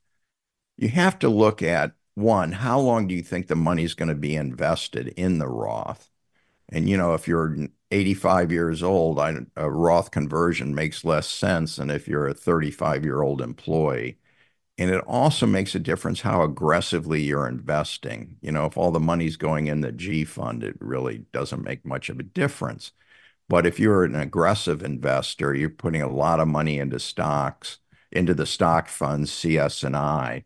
you 0.77 0.89
have 0.89 1.17
to 1.19 1.29
look 1.29 1.63
at 1.63 1.93
one, 2.15 2.51
how 2.51 2.79
long 2.79 3.07
do 3.07 3.15
you 3.15 3.21
think 3.21 3.47
the 3.47 3.55
money 3.55 3.83
is 3.83 3.93
going 3.93 4.09
to 4.09 4.15
be 4.15 4.35
invested 4.35 5.09
in 5.09 5.37
the 5.37 5.47
Roth? 5.47 6.09
And, 6.69 6.89
you 6.89 6.97
know, 6.97 7.13
if 7.13 7.27
you're 7.27 7.55
85 7.91 8.51
years 8.51 8.83
old, 8.83 9.19
I, 9.19 9.35
a 9.55 9.69
Roth 9.69 10.11
conversion 10.11 10.75
makes 10.75 11.05
less 11.05 11.27
sense 11.27 11.77
than 11.77 11.89
if 11.89 12.07
you're 12.07 12.27
a 12.27 12.33
35 12.33 13.03
year 13.03 13.21
old 13.21 13.41
employee. 13.41 14.19
And 14.77 14.91
it 14.91 15.01
also 15.07 15.47
makes 15.47 15.75
a 15.75 15.79
difference 15.79 16.21
how 16.21 16.43
aggressively 16.43 17.21
you're 17.23 17.47
investing. 17.47 18.37
You 18.41 18.51
know, 18.51 18.65
if 18.65 18.77
all 18.77 18.91
the 18.91 18.99
money's 18.99 19.37
going 19.37 19.67
in 19.67 19.81
the 19.81 19.91
G 19.91 20.25
fund, 20.25 20.63
it 20.63 20.77
really 20.79 21.25
doesn't 21.33 21.63
make 21.63 21.85
much 21.85 22.09
of 22.09 22.19
a 22.19 22.23
difference. 22.23 22.91
But 23.49 23.65
if 23.65 23.79
you're 23.79 24.03
an 24.03 24.15
aggressive 24.15 24.83
investor, 24.83 25.55
you're 25.55 25.69
putting 25.69 26.01
a 26.01 26.09
lot 26.09 26.39
of 26.39 26.47
money 26.47 26.79
into 26.79 26.99
stocks, 26.99 27.79
into 28.11 28.33
the 28.33 28.45
stock 28.45 28.89
funds, 28.89 29.31
CS&I, 29.31 30.45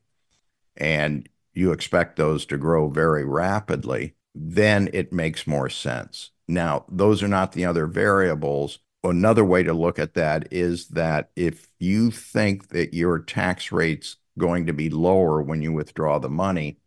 and 0.77 1.27
you 1.53 1.71
expect 1.71 2.15
those 2.17 2.45
to 2.47 2.57
grow 2.57 2.89
very 2.89 3.25
rapidly, 3.25 4.15
then 4.35 4.89
it 4.93 5.13
makes 5.13 5.47
more 5.47 5.69
sense. 5.69 6.31
Now, 6.51 6.85
those 6.89 7.23
are 7.23 7.29
not 7.29 7.53
the 7.53 7.65
other 7.65 7.87
variables. 7.87 8.79
Another 9.03 9.45
way 9.45 9.63
to 9.63 9.73
look 9.73 9.97
at 9.97 10.15
that 10.15 10.49
is 10.51 10.89
that 10.89 11.31
if 11.35 11.69
you 11.79 12.11
think 12.11 12.69
that 12.69 12.93
your 12.93 13.19
tax 13.19 13.71
rate's 13.71 14.17
going 14.37 14.65
to 14.65 14.73
be 14.73 14.89
lower 14.89 15.41
when 15.41 15.61
you 15.61 15.71
withdraw 15.71 16.19
the 16.19 16.29
money, 16.29 16.77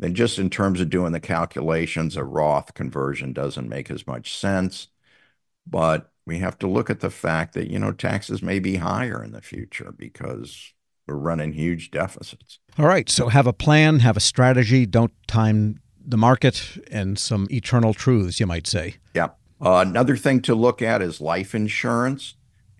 then 0.00 0.14
just 0.14 0.38
in 0.38 0.50
terms 0.50 0.80
of 0.80 0.90
doing 0.90 1.12
the 1.12 1.20
calculations, 1.20 2.16
a 2.16 2.24
Roth 2.24 2.74
conversion 2.74 3.32
doesn't 3.32 3.68
make 3.68 3.88
as 3.88 4.04
much 4.04 4.36
sense. 4.36 4.88
But 5.64 6.10
we 6.26 6.40
have 6.40 6.58
to 6.58 6.66
look 6.66 6.90
at 6.90 7.00
the 7.00 7.10
fact 7.10 7.54
that, 7.54 7.70
you 7.70 7.78
know, 7.78 7.92
taxes 7.92 8.42
may 8.42 8.58
be 8.58 8.76
higher 8.76 9.22
in 9.22 9.30
the 9.30 9.40
future 9.40 9.94
because 9.96 10.72
we're 11.06 11.14
running 11.14 11.52
huge 11.52 11.92
deficits. 11.92 12.58
All 12.78 12.86
right. 12.86 13.08
So 13.08 13.28
have 13.28 13.46
a 13.46 13.52
plan, 13.52 14.00
have 14.00 14.16
a 14.16 14.20
strategy, 14.20 14.86
don't 14.86 15.12
time 15.28 15.78
the 16.04 16.16
market, 16.16 16.78
and 16.90 17.18
some 17.18 17.46
eternal 17.50 17.94
truths, 17.94 18.40
you 18.40 18.46
might 18.46 18.66
say. 18.66 18.96
Yeah. 19.14 19.28
Uh, 19.60 19.84
another 19.86 20.16
thing 20.16 20.40
to 20.42 20.54
look 20.54 20.82
at 20.82 21.02
is 21.02 21.20
life 21.20 21.54
insurance. 21.54 22.34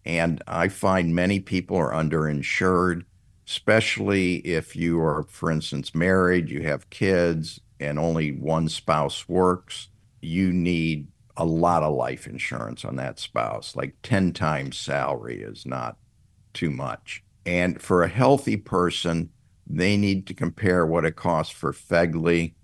And 0.05 0.43
I 0.49 0.69
find 0.69 1.15
many 1.15 1.39
people 1.39 1.77
are 1.77 1.93
underinsured, 1.93 3.05
especially 3.47 4.37
if 4.39 4.75
you 4.75 5.01
are, 5.01 5.25
for 5.29 5.51
instance, 5.51 5.95
married, 5.95 6.51
you 6.51 6.63
have 6.63 6.91
kids, 6.91 7.61
and 7.79 7.99
only 7.99 8.33
one 8.33 8.69
spouse 8.69 9.29
works. 9.29 9.89
You 10.21 10.53
need 10.53 11.09
a 11.37 11.45
lot 11.45 11.83
of 11.83 11.95
life 11.95 12.27
insurance 12.27 12.85
on 12.85 12.97
that 12.97 13.19
spouse. 13.19 13.77
Like 13.77 13.95
10 14.03 14.33
times 14.33 14.77
salary 14.77 15.43
is 15.43 15.65
not 15.65 15.97
too 16.53 16.71
much. 16.71 17.23
And 17.47 17.81
for 17.81 18.03
a 18.03 18.09
healthy 18.09 18.57
person, 18.57 19.31
they 19.67 19.97
need 19.97 20.27
to 20.27 20.35
compare 20.35 20.85
what 20.85 21.05
it 21.05 21.17
costs 21.17 21.53
for 21.53 21.73
FEGLI, 21.73 22.51
uh, 22.51 22.55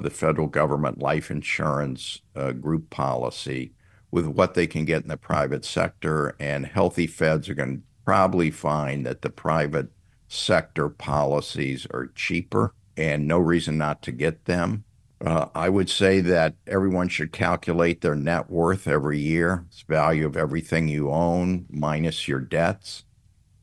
the 0.00 0.10
federal 0.10 0.46
government 0.46 0.98
life 0.98 1.30
insurance 1.30 2.20
uh, 2.34 2.52
group 2.52 2.90
policy, 2.90 3.72
with 4.10 4.26
what 4.26 4.54
they 4.54 4.66
can 4.66 4.84
get 4.84 5.02
in 5.02 5.08
the 5.08 5.16
private 5.16 5.64
sector. 5.64 6.34
And 6.40 6.66
healthy 6.66 7.06
feds 7.06 7.48
are 7.48 7.54
going 7.54 7.76
to 7.78 7.82
probably 8.04 8.50
find 8.50 9.04
that 9.06 9.22
the 9.22 9.30
private 9.30 9.90
sector 10.28 10.88
policies 10.88 11.86
are 11.92 12.06
cheaper 12.14 12.72
and 12.96 13.26
no 13.26 13.38
reason 13.38 13.78
not 13.78 14.02
to 14.02 14.12
get 14.12 14.44
them. 14.46 14.84
Uh, 15.24 15.46
I 15.54 15.68
would 15.68 15.90
say 15.90 16.20
that 16.20 16.54
everyone 16.66 17.08
should 17.08 17.32
calculate 17.32 18.00
their 18.00 18.14
net 18.14 18.50
worth 18.50 18.86
every 18.86 19.18
year. 19.18 19.64
It's 19.68 19.82
value 19.82 20.26
of 20.26 20.36
everything 20.36 20.88
you 20.88 21.10
own 21.10 21.66
minus 21.70 22.28
your 22.28 22.40
debts. 22.40 23.04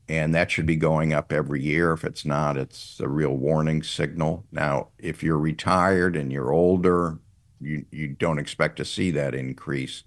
And 0.08 0.34
that 0.34 0.50
should 0.50 0.66
be 0.66 0.76
going 0.76 1.12
up 1.12 1.32
every 1.32 1.62
year. 1.62 1.92
If 1.92 2.04
it's 2.04 2.24
not, 2.24 2.56
it's 2.56 3.00
a 3.00 3.08
real 3.08 3.36
warning 3.36 3.82
signal. 3.82 4.46
Now, 4.52 4.88
if 4.98 5.22
you're 5.22 5.38
retired 5.38 6.14
and 6.14 6.32
you're 6.32 6.52
older, 6.52 7.18
you, 7.60 7.86
you 7.90 8.08
don't 8.08 8.38
expect 8.38 8.76
to 8.76 8.84
see 8.84 9.10
that 9.12 9.34
increase 9.34 10.04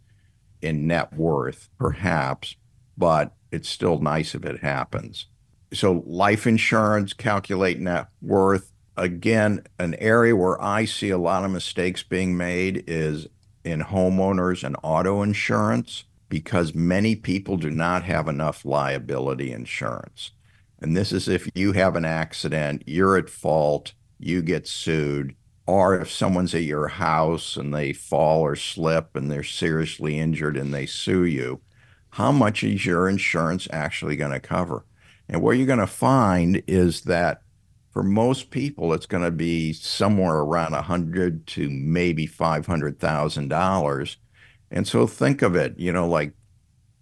in 0.61 0.87
net 0.87 1.13
worth, 1.13 1.69
perhaps, 1.77 2.55
but 2.97 3.33
it's 3.51 3.69
still 3.69 3.99
nice 3.99 4.35
if 4.35 4.45
it 4.45 4.61
happens. 4.61 5.27
So, 5.73 6.03
life 6.05 6.47
insurance, 6.47 7.13
calculate 7.13 7.79
net 7.79 8.07
worth, 8.21 8.71
again, 8.97 9.63
an 9.77 9.95
area 9.95 10.35
where 10.35 10.61
I 10.61 10.85
see 10.85 11.09
a 11.09 11.17
lot 11.17 11.45
of 11.45 11.51
mistakes 11.51 12.03
being 12.03 12.37
made 12.37 12.83
is 12.87 13.27
in 13.63 13.81
homeowners 13.81 14.63
and 14.63 14.75
auto 14.83 15.21
insurance 15.21 16.05
because 16.29 16.73
many 16.75 17.15
people 17.15 17.57
do 17.57 17.69
not 17.69 18.03
have 18.03 18.27
enough 18.27 18.63
liability 18.63 19.51
insurance. 19.51 20.31
And 20.79 20.95
this 20.95 21.11
is 21.11 21.27
if 21.27 21.49
you 21.55 21.73
have 21.73 21.95
an 21.95 22.05
accident, 22.05 22.83
you're 22.85 23.17
at 23.17 23.29
fault, 23.29 23.93
you 24.17 24.41
get 24.41 24.67
sued, 24.67 25.35
or 25.65 25.99
if 25.99 26.11
someone's 26.11 26.55
at 26.55 26.63
your 26.63 26.87
house 26.87 27.57
and 27.57 27.73
they 27.73 27.93
fall 27.93 28.41
or 28.41 28.55
slip 28.55 29.15
and 29.15 29.29
they're 29.29 29.43
seriously 29.43 30.17
injured 30.17 30.57
and 30.57 30.73
they 30.73 30.85
sue 30.85 31.25
you, 31.25 31.61
how 32.11 32.31
much 32.31 32.63
is 32.63 32.85
your 32.85 33.09
insurance 33.09 33.67
actually 33.71 34.15
going 34.15 34.31
to 34.31 34.39
cover? 34.39 34.85
And 35.27 35.41
what 35.41 35.57
you're 35.57 35.67
going 35.67 35.79
to 35.79 35.87
find 35.87 36.63
is 36.65 37.01
that 37.01 37.41
for 37.91 38.03
most 38.03 38.49
people, 38.49 38.93
it's 38.93 39.05
going 39.05 39.23
to 39.23 39.31
be 39.31 39.73
somewhere 39.73 40.37
around 40.37 40.73
a 40.73 40.81
hundred 40.81 41.45
to 41.47 41.69
maybe 41.69 42.25
five 42.25 42.65
hundred 42.65 42.99
thousand 42.99 43.49
dollars. 43.49 44.17
And 44.71 44.87
so 44.87 45.07
think 45.07 45.41
of 45.41 45.55
it, 45.55 45.79
you 45.79 45.91
know, 45.91 46.07
like 46.07 46.33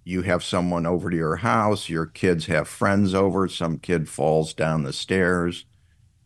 you 0.03 0.21
have 0.21 0.43
someone 0.43 0.85
over 0.85 1.09
to 1.09 1.17
your 1.17 1.37
house, 1.37 1.89
your 1.89 2.05
kids 2.05 2.45
have 2.45 2.67
friends 2.67 3.13
over, 3.13 3.47
some 3.47 3.79
kid 3.79 4.07
falls 4.07 4.53
down 4.53 4.83
the 4.83 4.93
stairs, 4.93 5.65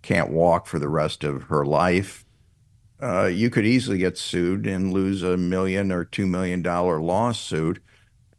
can't 0.02 0.32
walk 0.32 0.68
for 0.68 0.78
the 0.78 0.90
rest 0.90 1.24
of 1.24 1.44
her 1.44 1.66
life. 1.66 2.26
Uh, 3.02 3.26
you 3.26 3.50
could 3.50 3.66
easily 3.66 3.98
get 3.98 4.18
sued 4.18 4.68
and 4.68 4.94
lose 4.94 5.24
a 5.24 5.36
million 5.36 5.92
or 5.92 6.06
two 6.06 6.28
million 6.28 6.62
dollar 6.62 7.02
lawsuit, 7.02 7.82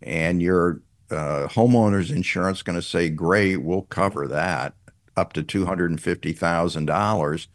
and 0.00 0.40
your 0.40 0.82
uh, 1.10 1.48
homeowner's 1.48 2.12
insurance 2.12 2.62
going 2.62 2.76
to 2.76 2.82
say, 2.82 3.10
"Great, 3.10 3.56
we'll 3.56 3.82
cover 3.82 4.28
that." 4.28 4.74
up 5.16 5.32
to 5.34 5.42
$250,000 5.42 7.46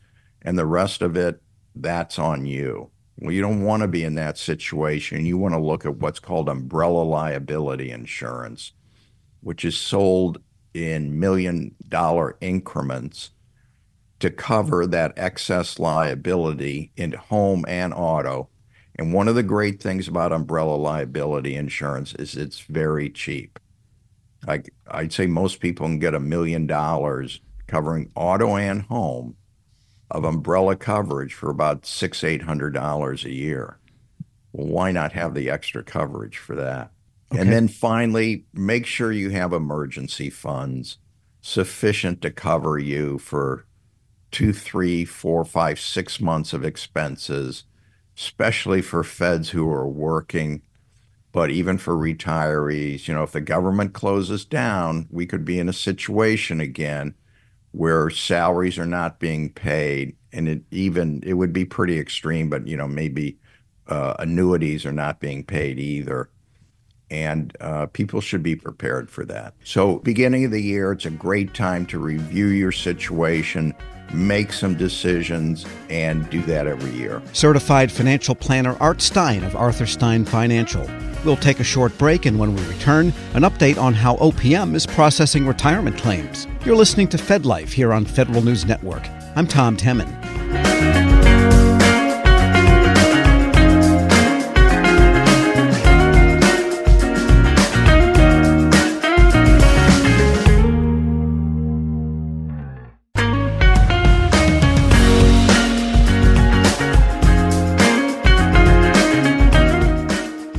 and 0.42 0.58
the 0.58 0.66
rest 0.66 1.02
of 1.02 1.18
it, 1.18 1.42
that's 1.76 2.20
on 2.20 2.46
you. 2.46 2.92
Well, 3.18 3.32
you 3.32 3.42
don't 3.42 3.64
want 3.64 3.82
to 3.82 3.88
be 3.88 4.04
in 4.04 4.16
that 4.16 4.38
situation. 4.38 5.26
You 5.26 5.38
want 5.38 5.56
to 5.56 5.60
look 5.60 5.86
at 5.86 5.98
what's 5.98 6.20
called 6.20 6.50
umbrella 6.50 7.04
liability 7.04 7.92
insurance, 7.92 8.74
which 9.42 9.66
is 9.66 9.78
sold 9.78 10.42
in 10.74 11.20
million 11.20 11.76
dollar 11.90 12.38
increments 12.42 13.32
to 14.20 14.30
cover 14.30 14.88
that 14.88 15.14
excess 15.18 15.80
liability 15.80 16.92
in 16.98 17.14
home 17.14 17.66
and 17.68 17.94
auto. 17.94 18.50
And 19.00 19.14
one 19.14 19.28
of 19.28 19.36
the 19.36 19.44
great 19.44 19.82
things 19.82 20.08
about 20.08 20.34
umbrella 20.34 20.76
liability 20.76 21.56
insurance 21.56 22.14
is 22.16 22.36
it's 22.36 22.62
very 22.62 23.10
cheap. 23.10 23.60
Like 24.48 24.74
I'd 24.90 25.14
say 25.14 25.28
most 25.28 25.62
people 25.62 25.88
can 25.88 26.00
get 26.00 26.16
a 26.16 26.20
million 26.20 26.68
dollars 26.68 27.42
covering 27.68 28.12
auto 28.16 28.58
and 28.58 28.84
home 28.84 29.37
of 30.10 30.24
umbrella 30.24 30.76
coverage 30.76 31.34
for 31.34 31.50
about 31.50 31.86
six, 31.86 32.24
eight 32.24 32.44
hundred 32.44 32.74
dollars 32.74 33.26
a 33.26 33.34
year. 33.34 33.78
Well, 34.52 34.68
why 34.68 34.92
not 34.92 35.12
have 35.14 35.34
the 35.34 35.50
extra 35.50 35.84
coverage 35.84 36.38
for 36.38 36.56
that? 36.56 36.92
Okay. 37.32 37.42
And 37.42 37.52
then 37.52 37.68
finally, 37.68 38.46
make 38.54 38.86
sure 38.86 39.12
you 39.12 39.30
have 39.32 39.52
emergency 39.52 40.30
funds 40.30 40.98
sufficient 41.42 42.22
to 42.22 42.32
cover 42.32 42.80
you 42.80 43.18
for 43.20 43.66
two, 44.32 44.54
three, 44.54 45.06
four, 45.06 45.44
five, 45.44 45.80
six 45.80 46.20
months 46.20 46.54
of 46.54 46.64
expenses, 46.64 47.64
especially 48.18 48.82
for 48.82 49.04
feds 49.04 49.50
who 49.50 49.70
are 49.70 49.88
working, 49.88 50.62
but 51.32 51.50
even 51.50 51.78
for 51.78 51.96
retirees. 51.96 53.08
You 53.08 53.14
know, 53.14 53.24
if 53.24 53.32
the 53.32 53.42
government 53.42 53.94
closes 53.94 54.46
down, 54.46 55.08
we 55.12 55.26
could 55.26 55.44
be 55.46 55.60
in 55.60 55.70
a 55.70 55.74
situation 55.74 56.62
again 56.62 57.16
where 57.72 58.10
salaries 58.10 58.78
are 58.78 58.86
not 58.86 59.20
being 59.20 59.52
paid, 59.52 60.16
and 60.32 60.48
it 60.48 60.62
even 60.72 61.22
it 61.26 61.34
would 61.34 61.54
be 61.54 61.66
pretty 61.66 62.00
extreme, 62.00 62.50
but 62.50 62.68
you 62.68 62.78
know 62.78 62.88
maybe 62.88 63.38
uh, 63.88 64.16
annuities 64.20 64.86
are 64.86 64.92
not 64.92 65.20
being 65.20 65.44
paid 65.44 65.80
either, 65.80 66.30
and 67.10 67.56
uh, 67.62 67.86
people 67.88 68.22
should 68.22 68.44
be 68.44 68.56
prepared 68.56 69.10
for 69.10 69.26
that. 69.26 69.54
So, 69.64 70.00
beginning 70.00 70.46
of 70.46 70.52
the 70.52 70.62
year, 70.62 70.92
it's 70.92 71.06
a 71.06 71.12
great 71.12 71.54
time 71.54 71.86
to 71.88 72.00
review 72.00 72.48
your 72.48 72.72
situation. 72.72 73.74
Make 74.14 74.54
some 74.54 74.76
decisions 74.76 75.66
and 75.90 76.30
do 76.30 76.42
that 76.44 76.66
every 76.66 76.92
year. 76.92 77.22
Certified 77.34 77.92
financial 77.92 78.36
planner 78.36 78.78
Art 78.80 79.02
Stein 79.02 79.44
of 79.44 79.56
Arthur 79.56 79.86
Stein 79.86 80.24
Financial. 80.24 80.90
We'll 81.26 81.36
take 81.36 81.60
a 81.60 81.64
short 81.66 81.98
break, 81.98 82.26
and 82.26 82.40
when 82.40 82.56
we 82.56 82.64
return, 82.68 83.08
an 83.34 83.44
update 83.44 83.78
on 83.78 83.94
how 83.94 84.16
OPM 84.18 84.76
is 84.76 84.86
processing 84.86 85.46
retirement 85.46 85.98
claims. 85.98 86.48
You're 86.68 86.76
listening 86.76 87.08
to 87.08 87.18
Fed 87.18 87.46
Life 87.46 87.72
here 87.72 87.94
on 87.94 88.04
Federal 88.04 88.42
News 88.42 88.66
Network. 88.66 89.08
I'm 89.38 89.48
Tom 89.48 89.78
Temin. 89.78 90.06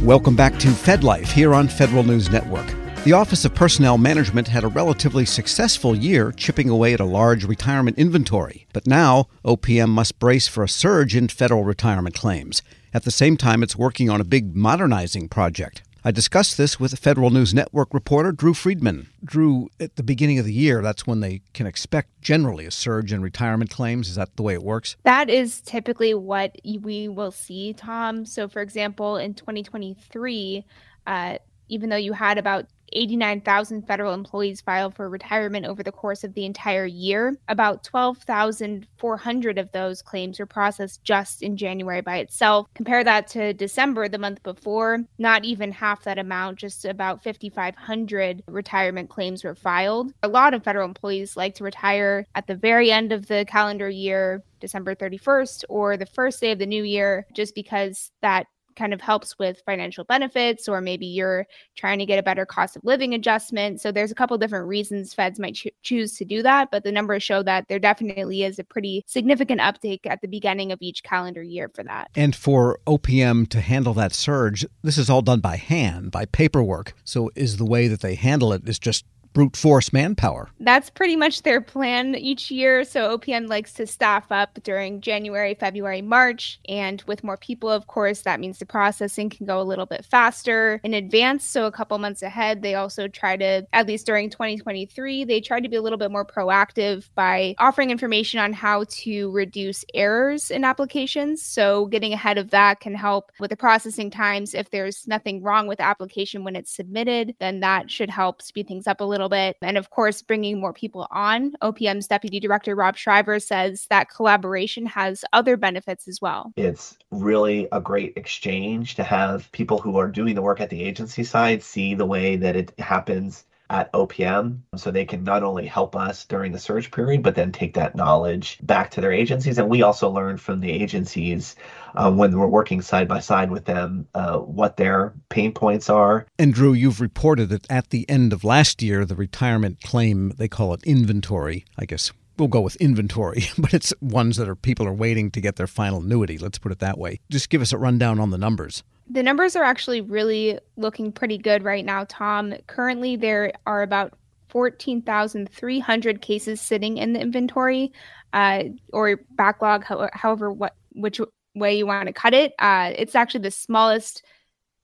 Welcome 0.03 0.37
back 0.37 0.59
to 0.61 0.69
Fed 0.69 1.05
Life 1.05 1.31
here 1.31 1.53
on 1.53 1.69
Federal 1.69 2.03
News 2.03 2.31
Network. 2.31 2.78
The 3.05 3.13
Office 3.15 3.45
of 3.45 3.55
Personnel 3.55 3.97
Management 3.97 4.49
had 4.49 4.65
a 4.65 4.69
relatively 4.69 5.25
successful 5.25 5.97
year 5.97 6.31
chipping 6.33 6.69
away 6.69 6.93
at 6.93 7.01
a 7.01 7.05
large 7.05 7.45
retirement 7.45 7.97
inventory, 7.97 8.67
but 8.73 8.87
now 8.87 9.29
OPM 9.45 9.89
must 9.89 10.19
brace 10.19 10.47
for 10.47 10.63
a 10.63 10.69
surge 10.69 11.17
in 11.17 11.29
federal 11.29 11.65
retirement 11.65 12.15
claims. 12.15 12.61
At 12.93 13.05
the 13.05 13.11
same 13.11 13.37
time, 13.37 13.63
it's 13.63 13.77
working 13.77 14.11
on 14.11 14.21
a 14.21 14.25
big 14.25 14.55
modernizing 14.55 15.29
project. 15.29 15.83
I 16.05 16.11
discussed 16.11 16.59
this 16.59 16.79
with 16.79 16.99
Federal 16.99 17.31
News 17.31 17.55
Network 17.55 17.95
reporter 17.95 18.33
Drew 18.33 18.53
Friedman. 18.53 19.09
Drew, 19.25 19.71
at 19.81 19.97
the 19.97 20.03
beginning 20.03 20.39
of 20.39 20.45
the 20.45 20.53
year, 20.53 20.83
that's 20.83 21.07
when 21.07 21.21
they 21.21 21.41
can 21.55 21.67
expect 21.67 22.21
generally 22.21 22.67
a 22.67 22.71
surge 22.71 23.13
in 23.13 23.23
retirement 23.23 23.71
claims. 23.71 24.09
Is 24.09 24.17
that 24.17 24.37
the 24.37 24.43
way 24.43 24.55
it 24.55 24.63
works? 24.63 24.97
That 25.05 25.31
is 25.31 25.61
typically 25.61 26.15
what 26.15 26.57
we 26.65 27.09
will 27.09 27.33
see, 27.33 27.73
Tom. 27.73 28.27
So, 28.27 28.49
for 28.49 28.61
example, 28.61 29.17
in 29.17 29.35
2023, 29.35 30.65
uh, 31.07 31.39
even 31.69 31.91
though 31.91 31.97
you 31.97 32.13
had 32.13 32.39
about 32.39 32.67
89,000 32.93 33.87
federal 33.87 34.15
employees 34.15 34.61
filed 34.61 34.95
for 34.95 35.09
retirement 35.09 35.67
over 35.67 35.83
the 35.83 35.93
course 35.93 36.25
of 36.25 36.35
the 36.35 36.45
entire 36.45 36.87
year. 36.87 37.37
About 37.49 37.85
12,400 37.85 39.59
of 39.59 39.73
those 39.73 40.03
claims 40.03 40.39
were 40.39 40.47
processed 40.47 41.03
just 41.05 41.43
in 41.43 41.57
January 41.57 42.01
by 42.01 42.19
itself. 42.19 42.67
Compare 42.75 43.05
that 43.05 43.27
to 43.29 43.53
December, 43.53 44.09
the 44.09 44.19
month 44.19 44.43
before, 44.43 45.05
not 45.19 45.45
even 45.45 45.73
half 45.73 46.05
that 46.05 46.19
amount, 46.19 46.59
just 46.59 46.85
about 46.85 47.23
5,500 47.23 48.43
retirement 48.49 49.09
claims 49.09 49.45
were 49.45 49.55
filed. 49.55 50.13
A 50.23 50.29
lot 50.29 50.55
of 50.55 50.65
federal 50.65 50.89
employees 50.89 51.37
like 51.37 51.55
to 51.57 51.65
retire 51.65 52.27
at 52.35 52.47
the 52.47 52.57
very 52.57 52.91
end 52.91 53.13
of 53.13 53.27
the 53.27 53.45
calendar 53.49 53.89
year. 53.89 54.43
December 54.61 54.95
31st 54.95 55.65
or 55.69 55.97
the 55.97 56.05
first 56.07 56.41
day 56.41 56.51
of 56.53 56.59
the 56.59 56.67
new 56.67 56.83
year, 56.83 57.27
just 57.33 57.55
because 57.55 58.11
that 58.23 58.47
kind 58.79 58.95
of 58.95 59.01
helps 59.01 59.39
with 59.39 59.61
financial 59.67 60.05
benefits, 60.05 60.69
or 60.69 60.81
maybe 60.81 61.07
you're 61.07 61.47
trying 61.77 61.99
to 61.99 62.07
get 62.07 62.19
a 62.19 62.23
better 62.23 62.47
cost 62.47 62.77
of 62.77 62.85
living 62.85 63.13
adjustment. 63.13 63.81
So 63.81 63.91
there's 63.91 64.13
a 64.13 64.15
couple 64.15 64.39
different 64.39 64.69
reasons 64.69 65.13
feds 65.13 65.39
might 65.39 65.57
cho- 65.57 65.71
choose 65.83 66.17
to 66.17 66.25
do 66.25 66.43
that, 66.43 66.71
but 66.71 66.85
the 66.85 66.93
numbers 66.93 67.23
show 67.23 67.43
that 67.43 67.67
there 67.69 67.79
definitely 67.79 68.45
is 68.45 68.59
a 68.59 68.65
pretty 68.65 69.03
significant 69.07 69.61
uptake 69.61 70.07
at 70.07 70.21
the 70.23 70.29
beginning 70.29 70.73
of 70.73 70.79
each 70.81 71.03
calendar 71.03 71.43
year 71.43 71.71
for 71.75 71.83
that. 71.85 72.09
And 72.15 72.35
for 72.35 72.79
OPM 72.87 73.49
to 73.49 73.61
handle 73.61 73.95
that 73.95 74.15
surge, 74.15 74.65
this 74.83 74.97
is 74.97 75.11
all 75.11 75.23
done 75.23 75.41
by 75.41 75.57
hand, 75.57 76.13
by 76.13 76.25
paperwork. 76.25 76.95
So 77.05 77.31
is 77.35 77.57
the 77.57 77.67
way 77.67 77.89
that 77.89 78.01
they 78.01 78.15
handle 78.15 78.53
it 78.53 78.69
is 78.69 78.79
just 78.79 79.05
brute 79.33 79.57
force 79.57 79.93
manpower. 79.93 80.51
That's 80.61 80.91
pretty 80.91 81.17
much 81.17 81.43
their 81.43 81.61
plan 81.61 82.15
each 82.15 82.51
year. 82.51 82.85
So 82.85 83.17
OPM 83.17 83.49
likes 83.49 83.73
to 83.75 83.87
staff 83.87 84.31
up 84.31 84.59
during 84.63 85.01
January, 85.01 85.55
February, 85.55 86.03
March. 86.03 86.61
And 86.69 87.03
with 87.07 87.25
more 87.25 87.37
people, 87.37 87.71
of 87.71 87.87
course, 87.87 88.23
that 88.23 88.41
means 88.41 88.59
the 88.59 88.67
processing 88.67 89.31
can 89.31 89.47
go 89.47 89.61
a 89.61 89.63
little 89.63 89.87
bit 89.87 90.05
faster 90.05 90.81
in 90.85 90.95
advance. 90.95 91.45
So 91.45 91.67
a 91.67 91.73
couple 91.73 91.99
months 91.99 92.23
ahead, 92.23 92.63
they 92.63 92.75
also 92.75 93.09
try 93.09 93.37
to, 93.37 93.67
at 93.73 93.87
least 93.87 94.07
during 94.07 94.31
2023, 94.31 95.25
they 95.25 95.41
tried 95.41 95.63
to 95.63 95.69
be 95.69 95.77
a 95.77 95.83
little 95.83 95.99
bit 95.99 96.11
more 96.11 96.25
proactive 96.25 97.09
by 97.15 97.55
offering 97.59 97.91
information 97.91 98.41
on 98.41 98.53
how 98.53 98.85
to 98.89 99.31
reduce 99.31 99.85
errors 99.95 100.51
in 100.51 100.65
applications. 100.65 101.43
So 101.43 101.87
getting 101.87 102.13
ahead 102.13 102.39
of 102.39 102.51
that 102.51 102.81
can 102.81 102.95
help 102.95 103.31
with 103.39 103.51
the 103.51 103.57
processing 103.57 104.11
times. 104.11 104.55
If 104.55 104.71
there's 104.71 105.07
nothing 105.07 105.43
wrong 105.43 105.67
with 105.67 105.79
the 105.79 105.85
application 105.85 106.45
when 106.45 106.57
it's 106.57 106.75
submitted, 106.75 107.35
then 107.41 107.61
that 107.61 107.91
should 107.91 108.11
help 108.11 108.43
speed 108.43 108.69
things 108.69 108.87
up 108.87 109.01
a 109.01 109.05
little 109.05 109.18
little 109.19 109.29
bit. 109.29 109.57
And 109.61 109.77
of 109.77 109.91
course, 109.91 110.23
bringing 110.23 110.61
more 110.61 110.73
people 110.73 111.07
on. 111.11 111.53
OPM's 111.63 112.07
Deputy 112.07 112.41
Director 112.41 112.75
Rob 112.75 112.97
Shriver 112.97 113.41
says 113.41 113.87
that 113.91 114.11
collaboration 114.11 114.87
has 114.87 115.25
other 115.33 115.57
benefits 115.57 116.07
as 116.07 116.21
well. 116.23 116.53
It's 116.57 116.97
really 117.11 117.69
a 117.73 117.81
great 117.81 118.15
exchange 118.17 118.95
to 118.95 119.03
have 119.03 119.51
people 119.53 119.79
who 119.79 119.97
are 119.99 120.09
doing 120.09 120.35
the 120.35 120.43
work 120.43 120.61
at 120.61 120.71
the 120.71 120.83
agency 120.83 121.25
side 121.25 121.63
see 121.63 121.95
the 121.95 122.07
way 122.07 122.37
that 122.37 122.57
it 122.57 122.73
happens 122.79 123.45
at 123.71 123.93
OPM 123.93 124.59
so 124.77 124.91
they 124.91 125.05
can 125.05 125.25
not 125.25 125.43
only 125.43 125.67
help 125.67 125.95
us 125.95 126.25
during 126.25 126.53
the 126.53 126.59
search 126.59 126.91
period, 126.91 127.23
but 127.23 127.35
then 127.35 127.53
take 127.53 127.75
that 127.75 127.95
knowledge 127.95 128.59
back 128.63 128.91
to 128.93 129.01
their 129.01 129.13
agencies. 129.13 129.59
And 129.59 129.69
we 129.69 129.83
also 129.83 130.09
learn 130.09 130.39
from 130.39 130.61
the 130.61 130.71
agencies 130.71 131.57
uh, 131.95 132.11
when 132.11 132.37
we're 132.39 132.47
working 132.47 132.81
side 132.81 133.09
by 133.09 133.21
side 133.21 133.51
with 133.51 133.65
them 133.65 134.07
uh, 134.15 134.39
what 134.39 134.77
their 134.77 135.13
pain 135.29 135.53
points 135.53 135.91
are. 135.91 136.27
And 136.39 136.55
Drew, 136.55 136.73
you've 136.73 137.01
reported 137.01 137.49
that 137.51 137.71
at 137.71 137.91
the 137.91 138.09
end 138.09 138.33
of 138.33 138.45
last 138.45 138.83
year, 138.83 139.05
the 139.05 139.17
retirement 139.17 139.83
claim, 139.83 140.31
they 140.39 140.49
call 140.49 140.73
it 140.75 140.83
inventory, 140.85 141.65
I 141.79 141.85
guess 141.85 142.13
we'll 142.39 142.49
go 142.49 142.61
with 142.61 142.77
inventory, 142.77 143.45
but 143.59 143.75
it's 143.75 143.93
ones 144.01 144.37
that 144.37 144.49
are 144.49 144.55
people 144.55 144.87
are 144.87 144.93
waiting 144.93 145.31
to 145.33 145.41
get 145.41 145.57
their 145.57 145.67
final 145.67 146.01
annuity. 146.01 146.39
Let's 146.39 146.59
put 146.59 146.73
it 146.73 146.79
that 146.79 146.99
way. 146.99 147.21
Just 147.31 147.51
give 147.51 147.61
us 147.61 147.73
a 147.73 147.79
rundown 147.79 148.21
on 148.21 148.31
the 148.31 148.39
numbers. 148.39 148.83
The 149.11 149.23
numbers 149.23 149.57
are 149.57 149.65
actually 149.65 150.01
really 150.03 150.59
looking 150.77 151.13
pretty 151.13 151.39
good 151.39 151.65
right 151.65 151.85
now, 151.85 152.05
Tom. 152.09 152.55
Currently, 152.67 153.17
there 153.17 153.53
are 153.67 153.83
about 153.83 154.13
14,300 154.51 156.21
cases 156.21 156.61
sitting 156.61 156.99
in 156.99 157.13
the 157.13 157.21
inventory 157.21 157.93
uh, 158.33 158.65
or 158.93 159.21
backlog, 159.31 159.85
however, 160.13 160.53
what 160.53 160.75
which 160.93 161.21
way 161.55 161.77
you 161.79 161.87
want 161.87 162.07
to 162.07 162.13
cut 162.13 162.35
it. 162.35 162.53
Uh, 162.59 162.93
it's 162.97 163.15
actually 163.15 163.41
the 163.41 163.51
smallest 163.51 164.23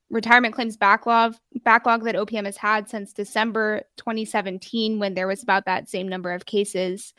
retirement 0.09 0.53
claims 0.53 0.77
backlog 0.77 1.35
backlog 1.63 2.03
that 2.03 2.15
OPM 2.15 2.45
has 2.45 2.57
had 2.57 2.89
since 2.89 3.13
December 3.13 3.83
2017, 3.97 4.99
when 4.99 5.13
there 5.13 5.27
was 5.27 5.43
about 5.43 5.65
that 5.65 5.89
same 5.89 6.07
number 6.07 6.31
of 6.31 6.45
cases. 6.45 7.13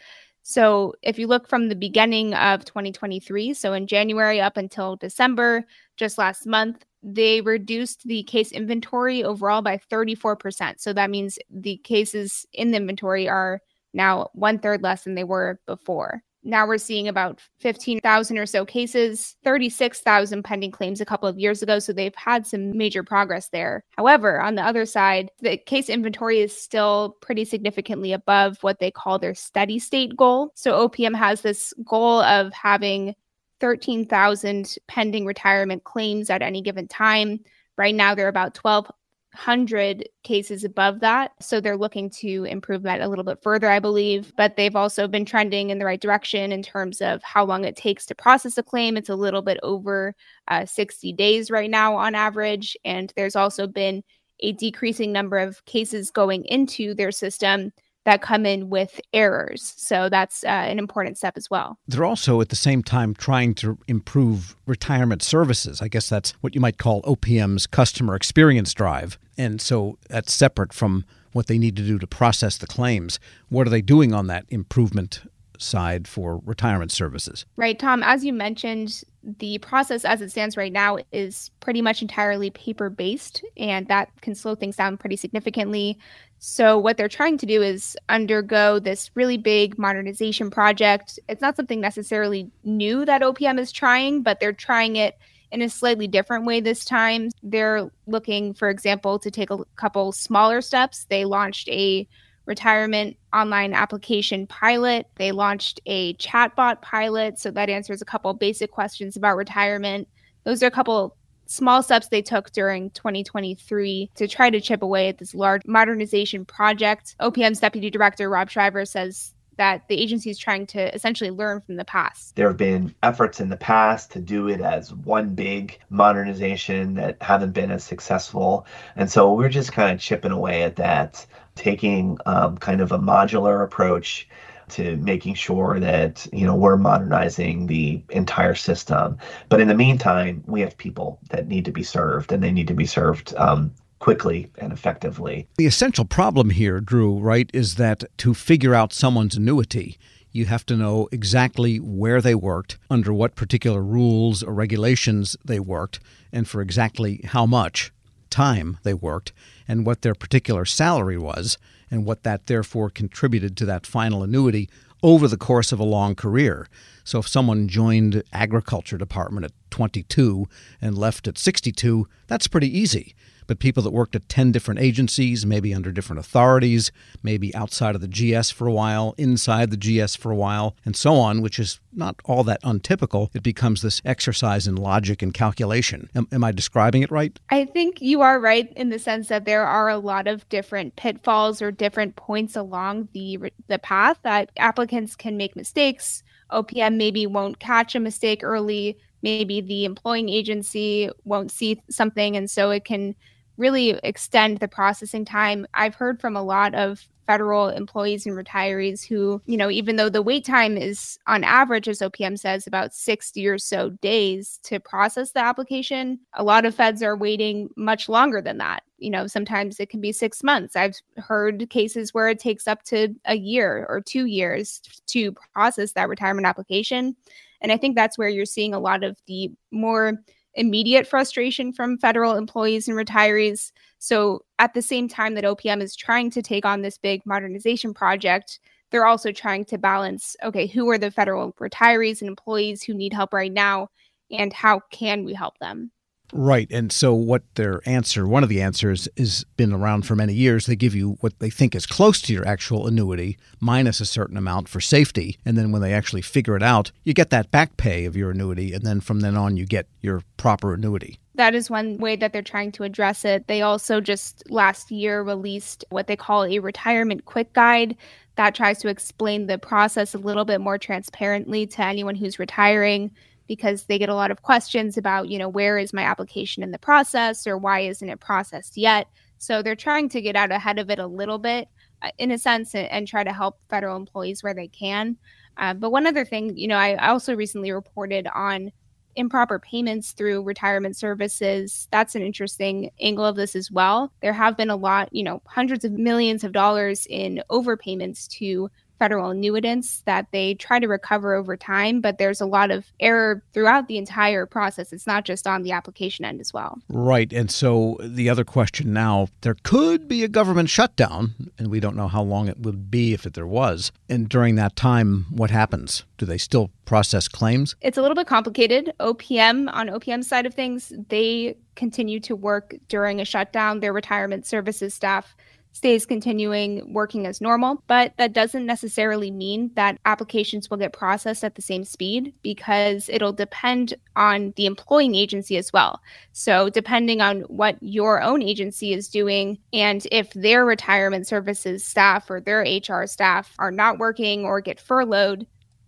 So 0.49 0.95
if 1.03 1.19
you 1.19 1.27
look 1.27 1.49
from 1.49 1.69
the 1.69 1.75
beginning 1.75 2.33
of 2.35 2.65
2023, 2.65 3.53
so 3.53 3.73
in 3.73 3.89
January 3.89 4.41
up 4.41 4.57
until 4.57 4.95
December, 4.95 5.65
just 5.97 6.19
last 6.19 6.47
month, 6.47 6.85
they 7.03 7.41
reduced 7.41 8.05
the 8.05 8.23
case 8.23 8.53
inventory 8.53 9.25
overall 9.25 9.61
by 9.61 9.81
34%. 9.91 10.79
So 10.79 10.93
that 10.93 11.11
means 11.11 11.37
the 11.51 11.79
cases 11.79 12.47
in 12.53 12.71
the 12.71 12.77
inventory 12.77 13.29
are 13.29 13.61
now 13.93 14.31
one 14.35 14.61
third 14.61 14.85
less 14.85 15.03
than 15.03 15.17
they 15.17 15.25
were 15.25 15.59
before. 15.67 16.23
Now 16.47 16.67
we're 16.67 16.79
seeing 16.79 17.09
about 17.09 17.41
15,000 17.61 18.39
or 18.39 18.47
so 18.47 18.65
cases, 18.65 19.37
36,000 19.45 20.45
pending 20.45 20.71
claims 20.71 21.01
a 21.01 21.05
couple 21.05 21.29
of 21.29 21.39
years 21.39 21.63
ago. 21.63 21.79
So 21.81 21.93
they've 21.93 22.15
had 22.15 22.47
some 22.47 22.77
major 22.77 23.03
progress 23.03 23.49
there. 23.49 23.85
However, 23.97 24.41
on 24.41 24.55
the 24.55 24.63
other 24.63 24.87
side, 24.87 25.31
the 25.41 25.57
case 25.57 25.89
inventory 25.89 26.41
is 26.41 26.57
still 26.57 27.17
pretty 27.21 27.45
significantly 27.45 28.13
above 28.13 28.59
what 28.63 28.79
they 28.79 28.91
call 28.91 29.19
their 29.19 29.35
steady 29.35 29.79
state 29.79 30.17
goal. 30.17 30.53
So 30.55 30.89
OPM 30.89 31.17
has 31.17 31.41
this 31.41 31.75
goal 31.85 32.21
of 32.21 32.53
having 32.53 33.15
13,000 33.61 34.77
pending 34.87 35.27
retirement 35.27 35.85
claims 35.85 36.31
at 36.31 36.43
any 36.43 36.63
given 36.63 36.87
time. 36.87 37.41
Right 37.77 37.95
now, 37.95 38.15
they're 38.15 38.29
about 38.29 38.55
12 38.55 38.91
100 39.37 40.09
cases 40.25 40.64
above 40.64 41.01
that. 41.01 41.33
So 41.40 41.61
they're 41.61 41.77
looking 41.77 42.09
to 42.11 42.44
improve 42.44 42.83
that 42.85 43.03
a 43.03 43.09
little 43.09 43.25
bit 43.25 43.42
further, 43.42 43.68
I 43.68 43.79
believe. 43.79 44.33
But 44.37 44.57
they've 44.57 44.75
also 44.75 45.07
been 45.07 45.27
trending 45.27 45.70
in 45.70 45.79
the 45.79 45.85
right 45.85 46.01
direction 46.01 46.53
in 46.53 46.62
terms 46.62 47.03
of 47.03 47.22
how 47.22 47.44
long 47.44 47.64
it 47.64 47.77
takes 47.77 48.07
to 48.07 48.14
process 48.14 48.57
a 48.57 48.62
claim. 48.62 48.96
It's 48.96 49.11
a 49.11 49.14
little 49.14 49.42
bit 49.42 49.59
over 49.62 50.14
uh, 50.49 50.64
60 50.64 51.12
days 51.12 51.51
right 51.51 51.70
now 51.70 51.94
on 51.96 52.14
average. 52.14 52.77
And 52.85 53.12
there's 53.14 53.37
also 53.37 53.66
been 53.66 54.03
a 54.40 54.53
decreasing 54.53 55.12
number 55.12 55.38
of 55.38 55.64
cases 55.66 56.11
going 56.11 56.44
into 56.46 56.94
their 56.94 57.12
system 57.12 57.72
that 58.07 58.23
come 58.23 58.47
in 58.47 58.71
with 58.71 59.01
errors. 59.12 59.75
So 59.77 60.09
that's 60.09 60.45
uh, 60.45 60.47
an 60.47 60.79
important 60.79 61.19
step 61.19 61.37
as 61.37 61.51
well. 61.51 61.77
They're 61.88 62.05
also 62.05 62.40
at 62.40 62.51
the 62.51 62.57
same 62.57 62.85
time 62.85 63.14
trying 63.14 63.55
to 63.57 63.77
improve 63.88 64.57
retirement 64.64 65.25
services. 65.25 65.83
I 65.83 65.88
guess 65.88 66.09
that's 66.09 66.31
what 66.40 66.55
you 66.55 66.61
might 66.61 66.79
call 66.79 67.03
OPM's 67.03 67.66
customer 67.66 68.14
experience 68.14 68.73
drive. 68.73 69.19
And 69.37 69.61
so 69.61 69.99
that's 70.09 70.33
separate 70.33 70.73
from 70.73 71.05
what 71.33 71.49
they 71.49 71.59
need 71.59 71.77
to 71.77 71.83
do 71.83 71.99
to 71.99 72.07
process 72.07 72.57
the 72.57 72.69
claims. 72.69 73.19
What 73.49 73.66
are 73.66 73.71
they 73.71 73.83
doing 73.83 74.14
on 74.14 74.29
that 74.29 74.47
improvement 74.51 75.23
side 75.59 76.07
for 76.07 76.40
retirement 76.45 76.92
services? 76.92 77.45
Right, 77.57 77.79
Tom. 77.79 78.03
As 78.03 78.25
you 78.25 78.33
mentioned, 78.33 79.03
the 79.23 79.59
process 79.59 80.05
as 80.05 80.23
it 80.23 80.31
stands 80.31 80.57
right 80.57 80.73
now 80.73 80.99
is 81.12 81.51
pretty 81.61 81.83
much 81.83 82.03
entirely 82.03 82.51
paper 82.51 82.88
based, 82.88 83.45
and 83.57 83.88
that 83.88 84.11
can 84.21 84.35
slow 84.35 84.55
things 84.55 84.77
down 84.77 84.97
pretty 84.97 85.16
significantly. 85.16 85.99
So, 86.38 86.79
what 86.79 86.96
they're 86.96 87.09
trying 87.09 87.38
to 87.38 87.46
do 87.46 87.62
is 87.62 87.96
undergo 88.09 88.79
this 88.79 89.11
really 89.14 89.38
big 89.38 89.79
modernization 89.79 90.51
project. 90.51 91.18
It's 91.29 91.40
not 91.40 91.57
something 91.57 91.81
necessarily 91.81 92.51
new 92.62 93.05
that 93.05 93.22
OPM 93.22 93.59
is 93.59 93.72
trying, 93.72 94.22
but 94.22 94.38
they're 94.38 94.53
trying 94.53 94.96
it 94.96 95.18
in 95.51 95.62
a 95.62 95.68
slightly 95.68 96.07
different 96.07 96.44
way 96.44 96.61
this 96.61 96.85
time. 96.85 97.31
They're 97.42 97.90
looking, 98.07 98.55
for 98.55 98.68
example, 98.68 99.18
to 99.20 99.31
take 99.31 99.51
a 99.51 99.64
couple 99.77 100.12
smaller 100.12 100.61
steps. 100.61 101.07
They 101.09 101.25
launched 101.25 101.68
a 101.68 102.07
retirement 102.46 103.16
online 103.33 103.75
application 103.75 104.46
pilot. 104.46 105.07
They 105.16 105.33
launched 105.33 105.81
a 105.87 106.14
chatbot 106.14 106.81
pilot. 106.81 107.38
So 107.38 107.51
that 107.51 107.68
answers 107.68 108.03
a 108.03 108.07
couple 108.07 108.33
basic 108.35 108.70
questions 108.70 109.16
about 109.16 109.37
retirement. 109.37 110.09
Those 110.44 110.62
are 110.62 110.66
a 110.66 110.70
couple 110.70 111.16
small 111.47 111.83
steps 111.83 112.09
they 112.09 112.23
took 112.23 112.51
during 112.53 112.91
2023 112.91 114.11
to 114.17 114.29
try 114.29 114.51
to 114.51 114.61
chip 114.61 114.83
away 114.83 115.09
at 115.09 115.19
this 115.19 115.35
large 115.35 115.63
modernization 115.67 116.45
project. 116.45 117.15
OPM's 117.21 117.61
deputy 117.61 117.91
director, 117.91 118.29
Rob 118.29 118.51
Shriver, 118.51 118.85
says 118.85 119.33
that 119.57 119.89
the 119.89 120.01
agency 120.01 120.31
is 120.31 120.39
trying 120.39 120.67
to 120.67 120.95
essentially 120.95 121.31
learn 121.31 121.61
from 121.63 121.77
the 121.77 121.85
past. 121.85 122.37
There 122.37 122.49
have 122.49 122.57
been 122.57 122.95
efforts 123.03 123.41
in 123.41 123.49
the 123.49 123.57
past 123.57 124.13
to 124.13 124.21
do 124.21 124.49
it 124.49 124.61
as 124.61 124.93
one 124.93 125.35
big 125.35 125.79
modernization 125.89 126.95
that 126.95 127.17
haven't 127.23 127.53
been 127.53 127.71
as 127.71 127.83
successful. 127.83 128.67
And 128.97 129.11
so 129.11 129.33
we're 129.33 129.49
just 129.49 129.73
kind 129.73 129.93
of 129.93 130.01
chipping 130.01 130.33
away 130.33 130.63
at 130.63 130.77
that 130.77 131.27
taking 131.55 132.19
um, 132.27 132.59
kind 132.59 132.81
of 132.81 132.93
a 132.93 132.99
modular 132.99 133.65
approach 133.65 134.29
to 134.71 134.97
making 134.99 135.35
sure 135.35 135.79
that 135.81 136.27
you 136.33 136.47
know 136.47 136.55
we're 136.55 136.77
modernizing 136.77 137.67
the 137.67 138.03
entire 138.11 138.55
system. 138.55 139.19
But 139.49 139.61
in 139.61 139.69
the 139.69 139.75
meantime, 139.75 140.43
we 140.47 140.61
have 140.61 140.77
people 140.77 141.19
that 141.31 141.49
need 141.49 141.65
to 141.67 141.73
be 141.73 141.83
served, 141.83 142.33
and 142.33 142.43
they 142.43 142.53
need 142.53 142.69
to 142.69 142.75
be 142.75 142.87
served 142.87 143.35
um, 143.37 143.73
quickly 143.99 144.51
and 144.59 144.73
effectively. 144.73 145.49
The 145.57 145.67
essential 145.67 146.05
problem 146.05 146.51
here, 146.51 146.81
Drew, 146.81 147.19
right, 147.19 147.51
is 147.53 147.77
that 147.77 148.05
to 148.19 148.35
figure 148.35 148.75
out 148.75 148.93
someone's 148.93 149.37
annuity, 149.37 149.99
you 150.33 150.45
have 150.47 150.67
to 150.67 150.77
know 150.77 151.09
exactly 151.13 151.79
where 151.79 152.21
they 152.21 152.35
worked, 152.35 152.79
under 152.91 153.13
what 153.13 153.37
particular 153.37 153.83
rules 153.83 154.43
or 154.43 154.53
regulations 154.53 155.37
they 155.45 155.59
worked, 155.61 155.99
and 156.31 156.47
for 156.47 156.61
exactly 156.61 157.23
how 157.25 157.47
much 157.47 157.91
time 158.31 158.79
they 158.83 158.95
worked, 158.95 159.33
and 159.69 159.87
what 159.87 160.03
their 160.03 160.15
particular 160.15 160.65
salary 160.65 161.19
was, 161.19 161.59
and 161.91 162.05
what 162.05 162.23
that 162.23 162.47
therefore 162.47 162.91
contributed 162.91 163.57
to 163.57 163.67
that 163.67 163.87
final 163.87 164.23
annuity 164.23 164.69
over 165.03 165.29
the 165.29 165.37
course 165.37 165.73
of 165.73 165.79
a 165.79 165.85
long 165.85 166.15
career. 166.15 166.69
So 167.05 167.21
if 167.21 167.29
someone 167.29 167.69
joined 167.69 168.23
agriculture 168.33 168.99
department 168.99 169.45
at 169.45 169.53
22 169.71 170.49
and 170.81 170.99
left 170.99 171.29
at 171.29 171.39
62, 171.39 172.09
that's 172.27 172.49
pretty 172.49 172.77
easy 172.77 173.15
but 173.47 173.59
people 173.59 173.83
that 173.83 173.91
worked 173.91 174.17
at 174.17 174.29
10 174.29 174.53
different 174.53 174.81
agencies, 174.81 175.47
maybe 175.47 175.75
under 175.75 175.93
different 175.93 176.21
authorities, 176.21 176.93
maybe 177.23 177.55
outside 177.55 177.95
of 177.95 178.01
the 178.01 178.09
GS 178.09 178.51
for 178.51 178.67
a 178.67 178.73
while, 178.73 179.15
inside 179.17 179.71
the 179.71 179.77
GS 179.77 180.17
for 180.17 180.31
a 180.31 180.37
while, 180.37 180.77
and 180.85 180.97
so 180.97 181.15
on, 181.15 181.43
which 181.43 181.59
is 181.59 181.81
not 181.93 182.17
all 182.25 182.45
that 182.45 182.61
untypical. 182.63 183.31
It 183.35 183.43
becomes 183.43 183.83
this 183.83 184.03
exercise 184.05 184.67
in 184.67 184.77
logic 184.77 185.23
and 185.23 185.33
calculation. 185.33 186.11
Am, 186.15 186.29
am 186.31 186.45
I 186.45 186.53
describing 186.53 187.03
it 187.03 187.11
right? 187.11 187.39
I 187.51 187.65
think 187.65 188.01
you 188.01 188.21
are 188.21 188.39
right 188.39 188.73
in 188.77 188.91
the 188.91 188.99
sense 188.99 189.29
that 189.29 189.45
there 189.45 189.67
are 189.67 189.89
a 189.89 189.99
lot 189.99 190.27
of 190.27 190.49
different 190.49 190.97
pitfalls 190.97 191.63
or 191.63 191.71
different 191.71 192.17
points 192.17 192.57
along 192.57 193.09
the 193.13 193.39
the 193.69 193.79
path 193.79 194.19
that 194.23 194.51
applicants 194.57 195.17
can 195.17 195.37
make 195.37 195.57
mistakes. 195.57 196.23
OPM 196.51 196.97
maybe 196.97 197.27
won't 197.27 197.59
catch 197.59 197.95
a 197.95 198.01
mistake 198.01 198.41
early. 198.43 198.99
Maybe 199.23 199.61
the 199.61 199.85
employing 199.85 200.29
agency 200.29 201.11
won't 201.25 201.51
see 201.51 201.83
something, 201.91 202.37
and 202.37 202.51
so 202.51 202.71
it 202.71 202.85
can 202.85 203.15
really 203.57 203.99
extend 204.03 204.59
the 204.59 204.69
processing 204.69 205.25
time. 205.25 205.66
I've 205.75 205.95
heard 205.95 206.21
from 206.21 206.37
a 206.37 206.42
lot 206.42 206.75
of 206.75 207.07
federal 207.27 207.69
employees 207.69 208.25
and 208.25 208.37
retirees 208.37 209.05
who, 209.05 209.42
you 209.47 209.57
know, 209.57 209.71
even 209.71 209.97
though 209.97 210.09
the 210.09 210.23
wait 210.23 210.45
time 210.45 210.77
is 210.77 211.19
on 211.27 211.45
average, 211.45 211.88
as 211.88 211.99
OPM 211.99 212.38
says, 212.38 212.66
about 212.66 212.95
60 212.95 213.47
or 213.49 213.59
so 213.59 213.90
days 213.90 214.61
to 214.62 214.79
process 214.79 215.33
the 215.33 215.40
application, 215.40 216.21
a 216.35 216.45
lot 216.45 216.64
of 216.64 216.75
feds 216.75 217.03
are 217.03 217.16
waiting 217.16 217.69
much 217.77 218.09
longer 218.09 218.40
than 218.40 218.59
that. 218.59 218.85
You 218.99 219.11
know, 219.11 219.27
sometimes 219.27 219.81
it 219.81 219.90
can 219.90 220.01
be 220.01 220.12
six 220.12 220.42
months. 220.42 220.77
I've 220.77 220.97
heard 221.16 221.69
cases 221.69 222.14
where 222.14 222.29
it 222.29 222.38
takes 222.38 222.66
up 222.66 222.83
to 222.85 223.14
a 223.27 223.37
year 223.37 223.87
or 223.88 224.01
two 224.01 224.27
years 224.27 224.81
to 225.09 225.33
process 225.53 225.92
that 225.92 226.09
retirement 226.09 226.47
application. 226.47 227.16
And 227.61 227.73
I 227.73 227.77
think 227.77 227.97
that's 227.97 228.16
where 228.16 228.29
you're 228.29 228.45
seeing 228.45 228.73
a 228.73 228.79
lot 228.79 229.03
of 229.03 229.19
the 229.27 229.51
more 229.71 230.14
immediate 230.57 231.07
frustration 231.07 231.73
from 231.73 231.99
federal 231.99 232.35
employees 232.35 232.88
and 232.88 232.97
retirees. 232.97 233.71
So, 233.99 234.42
at 234.59 234.75
the 234.75 234.83
same 234.83 235.09
time 235.09 235.35
that 235.35 235.45
OPM 235.45 235.81
is 235.81 235.95
trying 235.95 236.31
to 236.33 236.42
take 236.42 236.66
on 236.66 236.83
this 236.83 236.99
big 236.99 237.25
modernization 237.25 237.95
project, 237.95 238.59
they're 238.90 239.07
also 239.07 239.33
trying 239.33 239.64
to 239.66 239.79
balance 239.79 240.37
okay, 240.42 240.66
who 240.66 240.88
are 240.90 240.99
the 240.99 241.11
federal 241.11 241.53
retirees 241.55 242.21
and 242.21 242.29
employees 242.29 242.83
who 242.83 242.95
need 242.95 243.12
help 243.12 243.33
right 243.33 243.53
now, 243.53 243.88
and 244.31 244.53
how 244.53 244.81
can 244.90 245.25
we 245.25 245.35
help 245.35 245.59
them? 245.59 245.92
Right. 246.33 246.69
And 246.71 246.91
so, 246.91 247.15
what 247.15 247.43
their 247.55 247.81
answer, 247.87 248.27
one 248.27 248.43
of 248.43 248.49
the 248.49 248.61
answers, 248.61 249.09
has 249.17 249.45
been 249.57 249.73
around 249.73 250.07
for 250.07 250.17
many 250.17 250.35
years. 250.35 250.67
They 250.67 250.77
give 250.77 250.95
you 250.95 251.17
what 251.21 251.39
they 251.39 251.51
think 251.51 251.75
is 251.75 251.87
close 251.87 252.21
to 252.23 252.33
your 252.33 252.47
actual 252.47 252.87
annuity 252.87 253.39
minus 253.61 254.01
a 254.01 254.07
certain 254.07 254.37
amount 254.37 254.69
for 254.69 254.81
safety. 254.81 255.39
And 255.45 255.57
then 255.57 255.73
when 255.73 255.83
they 255.83 255.93
actually 255.93 256.23
figure 256.23 256.57
it 256.57 256.62
out, 256.62 256.91
you 257.05 257.15
get 257.15 257.31
that 257.31 257.51
back 257.51 257.77
pay 257.77 258.05
of 258.05 258.17
your 258.17 258.31
annuity. 258.31 258.73
And 258.73 258.85
then 258.85 259.01
from 259.01 259.21
then 259.21 259.37
on, 259.37 259.57
you 259.57 259.67
get 259.67 259.87
your 260.01 260.23
proper 260.37 260.75
annuity. 260.75 261.19
That 261.37 261.55
is 261.55 261.71
one 261.71 261.99
way 261.99 262.17
that 262.17 262.33
they're 262.33 262.43
trying 262.43 262.73
to 262.73 262.83
address 262.83 263.25
it. 263.25 263.47
They 263.47 263.62
also 263.62 264.01
just 264.01 264.51
last 264.51 264.91
year 264.91 265.23
released 265.23 265.85
what 265.91 266.07
they 266.07 266.17
call 266.17 266.45
a 266.45 266.59
retirement 266.59 267.27
quick 267.27 267.53
guide 267.53 267.97
that 268.37 268.55
tries 268.55 268.79
to 268.79 268.89
explain 268.89 269.47
the 269.47 269.59
process 269.59 270.15
a 270.15 270.19
little 270.19 270.45
bit 270.45 270.61
more 270.61 270.79
transparently 270.79 271.67
to 271.67 271.83
anyone 271.83 272.15
who's 272.15 272.39
retiring 272.39 273.11
because 273.47 273.85
they 273.85 273.99
get 273.99 274.09
a 274.09 274.15
lot 274.15 274.31
of 274.31 274.43
questions 274.43 274.97
about, 274.97 275.29
you 275.29 275.39
know, 275.39 275.49
where 275.49 275.79
is 275.79 275.93
my 275.93 276.03
application 276.03 276.63
in 276.63 276.71
the 276.71 276.79
process 276.79 277.47
or 277.47 277.57
why 277.57 277.81
isn't 277.81 278.09
it 278.09 278.21
processed 278.21 278.77
yet? 278.77 279.09
So 279.39 279.63
they're 279.63 279.77
trying 279.77 280.09
to 280.11 280.21
get 280.23 280.37
out 280.37 280.53
ahead 280.53 280.79
of 280.79 280.91
it 280.91 280.99
a 280.99 281.07
little 281.07 281.39
bit 281.39 281.69
uh, 282.03 282.11
in 282.19 282.31
a 282.31 282.39
sense 282.39 282.75
and, 282.75 282.89
and, 282.89 283.07
try 283.07 283.25
to 283.25 283.33
help 283.33 283.59
federal 283.69 283.97
employees 283.97 284.43
where 284.43 284.55
they 284.55 284.69
can. 284.69 285.17
Uh, 285.57 285.75
but 285.75 285.91
one 285.91 286.07
other 286.07 286.25
thing, 286.25 286.57
you 286.57 286.69
know, 286.69 286.77
I 286.77 286.97
also 287.09 287.35
recently 287.35 287.73
reported 287.73 288.27
on 288.35 288.71
improper 289.17 289.59
payments 289.59 290.13
through 290.13 290.43
retirement 290.43 290.97
services. 290.97 291.89
That's 291.91 292.15
an 292.15 292.23
interesting 292.23 292.91
angle 293.01 293.25
of 293.25 293.37
this 293.37 293.57
as 293.57 293.71
well. 293.71 294.13
There 294.21 294.33
have 294.33 294.57
been 294.57 294.71
a 294.71 294.77
lot, 294.77 295.09
you 295.13 295.23
know, 295.23 295.43
hundreds 295.47 295.85
of 295.85 295.93
millions 295.93 296.45
of 296.45 296.53
dollars 296.53 297.07
in 297.09 297.43
overpayments 297.51 298.29
to 298.39 298.71
federal 298.99 299.31
annuitants 299.31 300.03
that 300.05 300.27
they 300.33 300.55
try 300.55 300.79
to 300.79 300.89
recover 300.89 301.35
over 301.35 301.57
time, 301.57 302.01
but 302.01 302.19
there's 302.19 302.41
a 302.41 302.47
lot 302.47 302.71
of 302.71 302.87
error 303.01 303.43
throughout 303.53 303.89
the 303.89 303.99
entire 303.99 304.47
process. 304.47 304.93
It's 304.93 305.07
not 305.07 305.25
just 305.25 305.47
on 305.47 305.63
the 305.63 305.73
application 305.73 306.25
end 306.25 306.41
as 306.41 306.53
well. 306.53 306.79
Right. 306.89 307.33
And 307.33 307.51
so 307.51 307.99
the 308.01 308.29
other 308.29 308.45
question 308.45 308.93
now 308.93 309.29
there 309.43 309.57
could 309.63 310.09
be 310.09 310.25
a 310.25 310.29
government 310.29 310.71
shutdown, 310.71 311.35
and 311.59 311.69
we 311.69 311.81
don't 311.81 311.97
know 311.97 312.09
how 312.09 312.23
long 312.23 312.49
it 312.49 312.59
would 312.59 312.91
be 312.91 313.13
if 313.13 313.23
there 313.23 313.47
was. 313.47 313.93
And 314.09 314.29
during 314.29 314.55
that 314.57 314.77
time, 314.77 315.27
what 315.31 315.51
happens? 315.51 316.05
Do 316.19 316.27
they 316.27 316.39
still 316.39 316.71
process 316.85 317.29
claims? 317.29 317.77
It's 317.81 317.99
a 317.99 318.03
little 318.03 318.15
bit 318.15 318.27
complicated. 318.27 318.93
OPM, 319.01 319.69
on 319.73 319.89
OPM 319.89 320.25
side 320.25 320.47
of 320.47 320.55
things, 320.55 320.93
they 321.09 321.57
continue 321.75 322.21
to 322.21 322.35
work 322.35 322.75
during 322.89 323.21
a 323.21 323.25
shutdown. 323.25 323.81
Their 323.81 323.93
retirement 323.93 324.47
services 324.47 324.95
staff 324.95 325.37
stays 325.77 326.07
continuing 326.07 326.91
working 326.95 327.27
as 327.27 327.41
normal. 327.43 327.83
But 327.87 328.15
that 328.17 328.33
doesn't 328.33 328.65
necessarily 328.65 329.31
mean 329.31 329.71
that 329.75 329.99
applications 330.07 330.71
will 330.71 330.79
get 330.79 330.95
processed 330.95 331.45
at 331.45 331.55
the 331.55 331.62
same 331.62 331.85
speed 331.85 332.33
because 332.43 333.11
it'll 333.11 333.35
depend 333.35 333.93
on 334.17 334.55
the 334.57 334.65
employing 334.65 335.15
agency 335.15 335.59
as 335.59 335.73
well. 335.75 336.01
So, 336.33 336.71
depending 336.71 337.21
on 337.21 337.43
what 337.43 337.77
your 337.81 338.23
own 338.23 338.43
agency 338.43 338.95
is 338.95 339.09
doing, 339.09 339.59
and 339.75 340.07
if 340.11 340.33
their 340.33 340.65
retirement 340.65 341.27
services 341.27 341.85
staff 341.85 342.31
or 342.31 342.41
their 342.41 342.62
HR 342.62 343.07
staff 343.07 343.53
are 343.59 343.71
not 343.71 343.99
working 343.99 344.47
or 344.47 344.62
get 344.62 344.81
furloughed, 344.81 345.47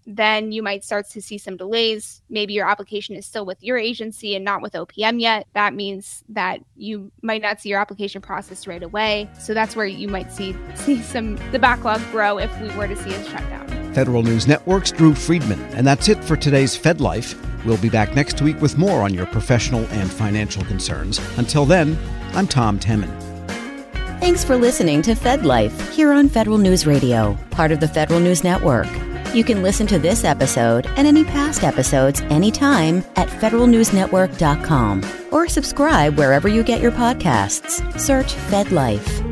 then 0.09 0.53
you 0.53 0.63
might 0.63 0.83
start 0.85 1.07
to 1.11 1.21
see 1.21 1.37
some 1.37 1.59
delays. 1.59 2.23
Maybe 2.31 2.55
your 2.55 2.69
application 2.69 3.15
is 3.15 3.27
still 3.27 3.45
with 3.45 3.63
your 3.63 3.77
agency 3.77 4.35
and 4.35 4.43
not 4.43 4.63
with 4.63 4.73
OPM 4.73 5.21
yet. 5.21 5.47
That 5.53 5.75
means 5.75 6.25
that 6.31 6.61
you 6.77 7.13
might 7.21 7.43
not 7.43 7.61
see 7.61 7.69
your 7.69 7.79
application 7.79 8.23
processed 8.23 8.67
right 8.67 8.83
away. 8.83 9.29
So 9.39 9.53
that's 9.53 9.77
where 9.77 9.85
you 9.85 10.09
might 10.09 10.33
see 10.33 10.57
see 10.77 11.03
some 11.03 11.37
the 11.53 11.59
backlog 11.59 12.01
grow 12.11 12.39
if 12.39 12.59
we 12.61 12.75
were 12.75 12.89
to 12.89 12.97
see 12.97 13.13
a 13.13 13.25
shutdown. 13.25 13.69
Federal 13.93 14.23
News 14.23 14.49
Network's 14.49 14.93
Drew 14.93 15.15
Friedman. 15.15 15.61
And 15.75 15.87
that's 15.87 16.09
it 16.09 16.25
for 16.25 16.37
today's 16.37 16.75
Fed 16.75 17.01
Life. 17.03 17.35
We'll 17.67 17.77
be 17.77 17.91
back 17.91 18.15
next 18.15 18.41
week 18.41 18.61
with 18.63 18.79
more 18.79 19.03
on 19.03 19.13
your 19.13 19.27
professional 19.27 19.85
and 19.89 20.11
financial 20.11 20.65
concerns. 20.65 21.21
Until 21.37 21.67
then, 21.67 21.99
I'm 22.33 22.47
Tom 22.47 22.79
Temin. 22.79 23.11
Thanks 24.21 24.43
for 24.43 24.57
listening 24.57 25.03
to 25.03 25.15
Fed 25.15 25.45
Life 25.45 25.91
here 25.95 26.13
on 26.13 26.29
Federal 26.29 26.59
News 26.59 26.87
Radio, 26.87 27.37
part 27.51 27.73
of 27.73 27.81
the 27.81 27.89
Federal 27.89 28.21
News 28.21 28.43
Network. 28.43 28.89
You 29.35 29.45
can 29.45 29.63
listen 29.63 29.87
to 29.89 29.99
this 29.99 30.25
episode 30.25 30.87
and 30.97 31.07
any 31.07 31.23
past 31.25 31.63
episodes 31.63 32.23
anytime 32.23 33.05
at 33.17 33.29
federalnewsnetwork.com 33.29 35.03
or 35.31 35.49
subscribe 35.49 36.19
wherever 36.19 36.49
you 36.49 36.63
get 36.63 36.81
your 36.81 36.93
podcasts. 36.93 38.01
Search 38.01 38.35
Fed 38.35 38.73
Life. 38.73 39.28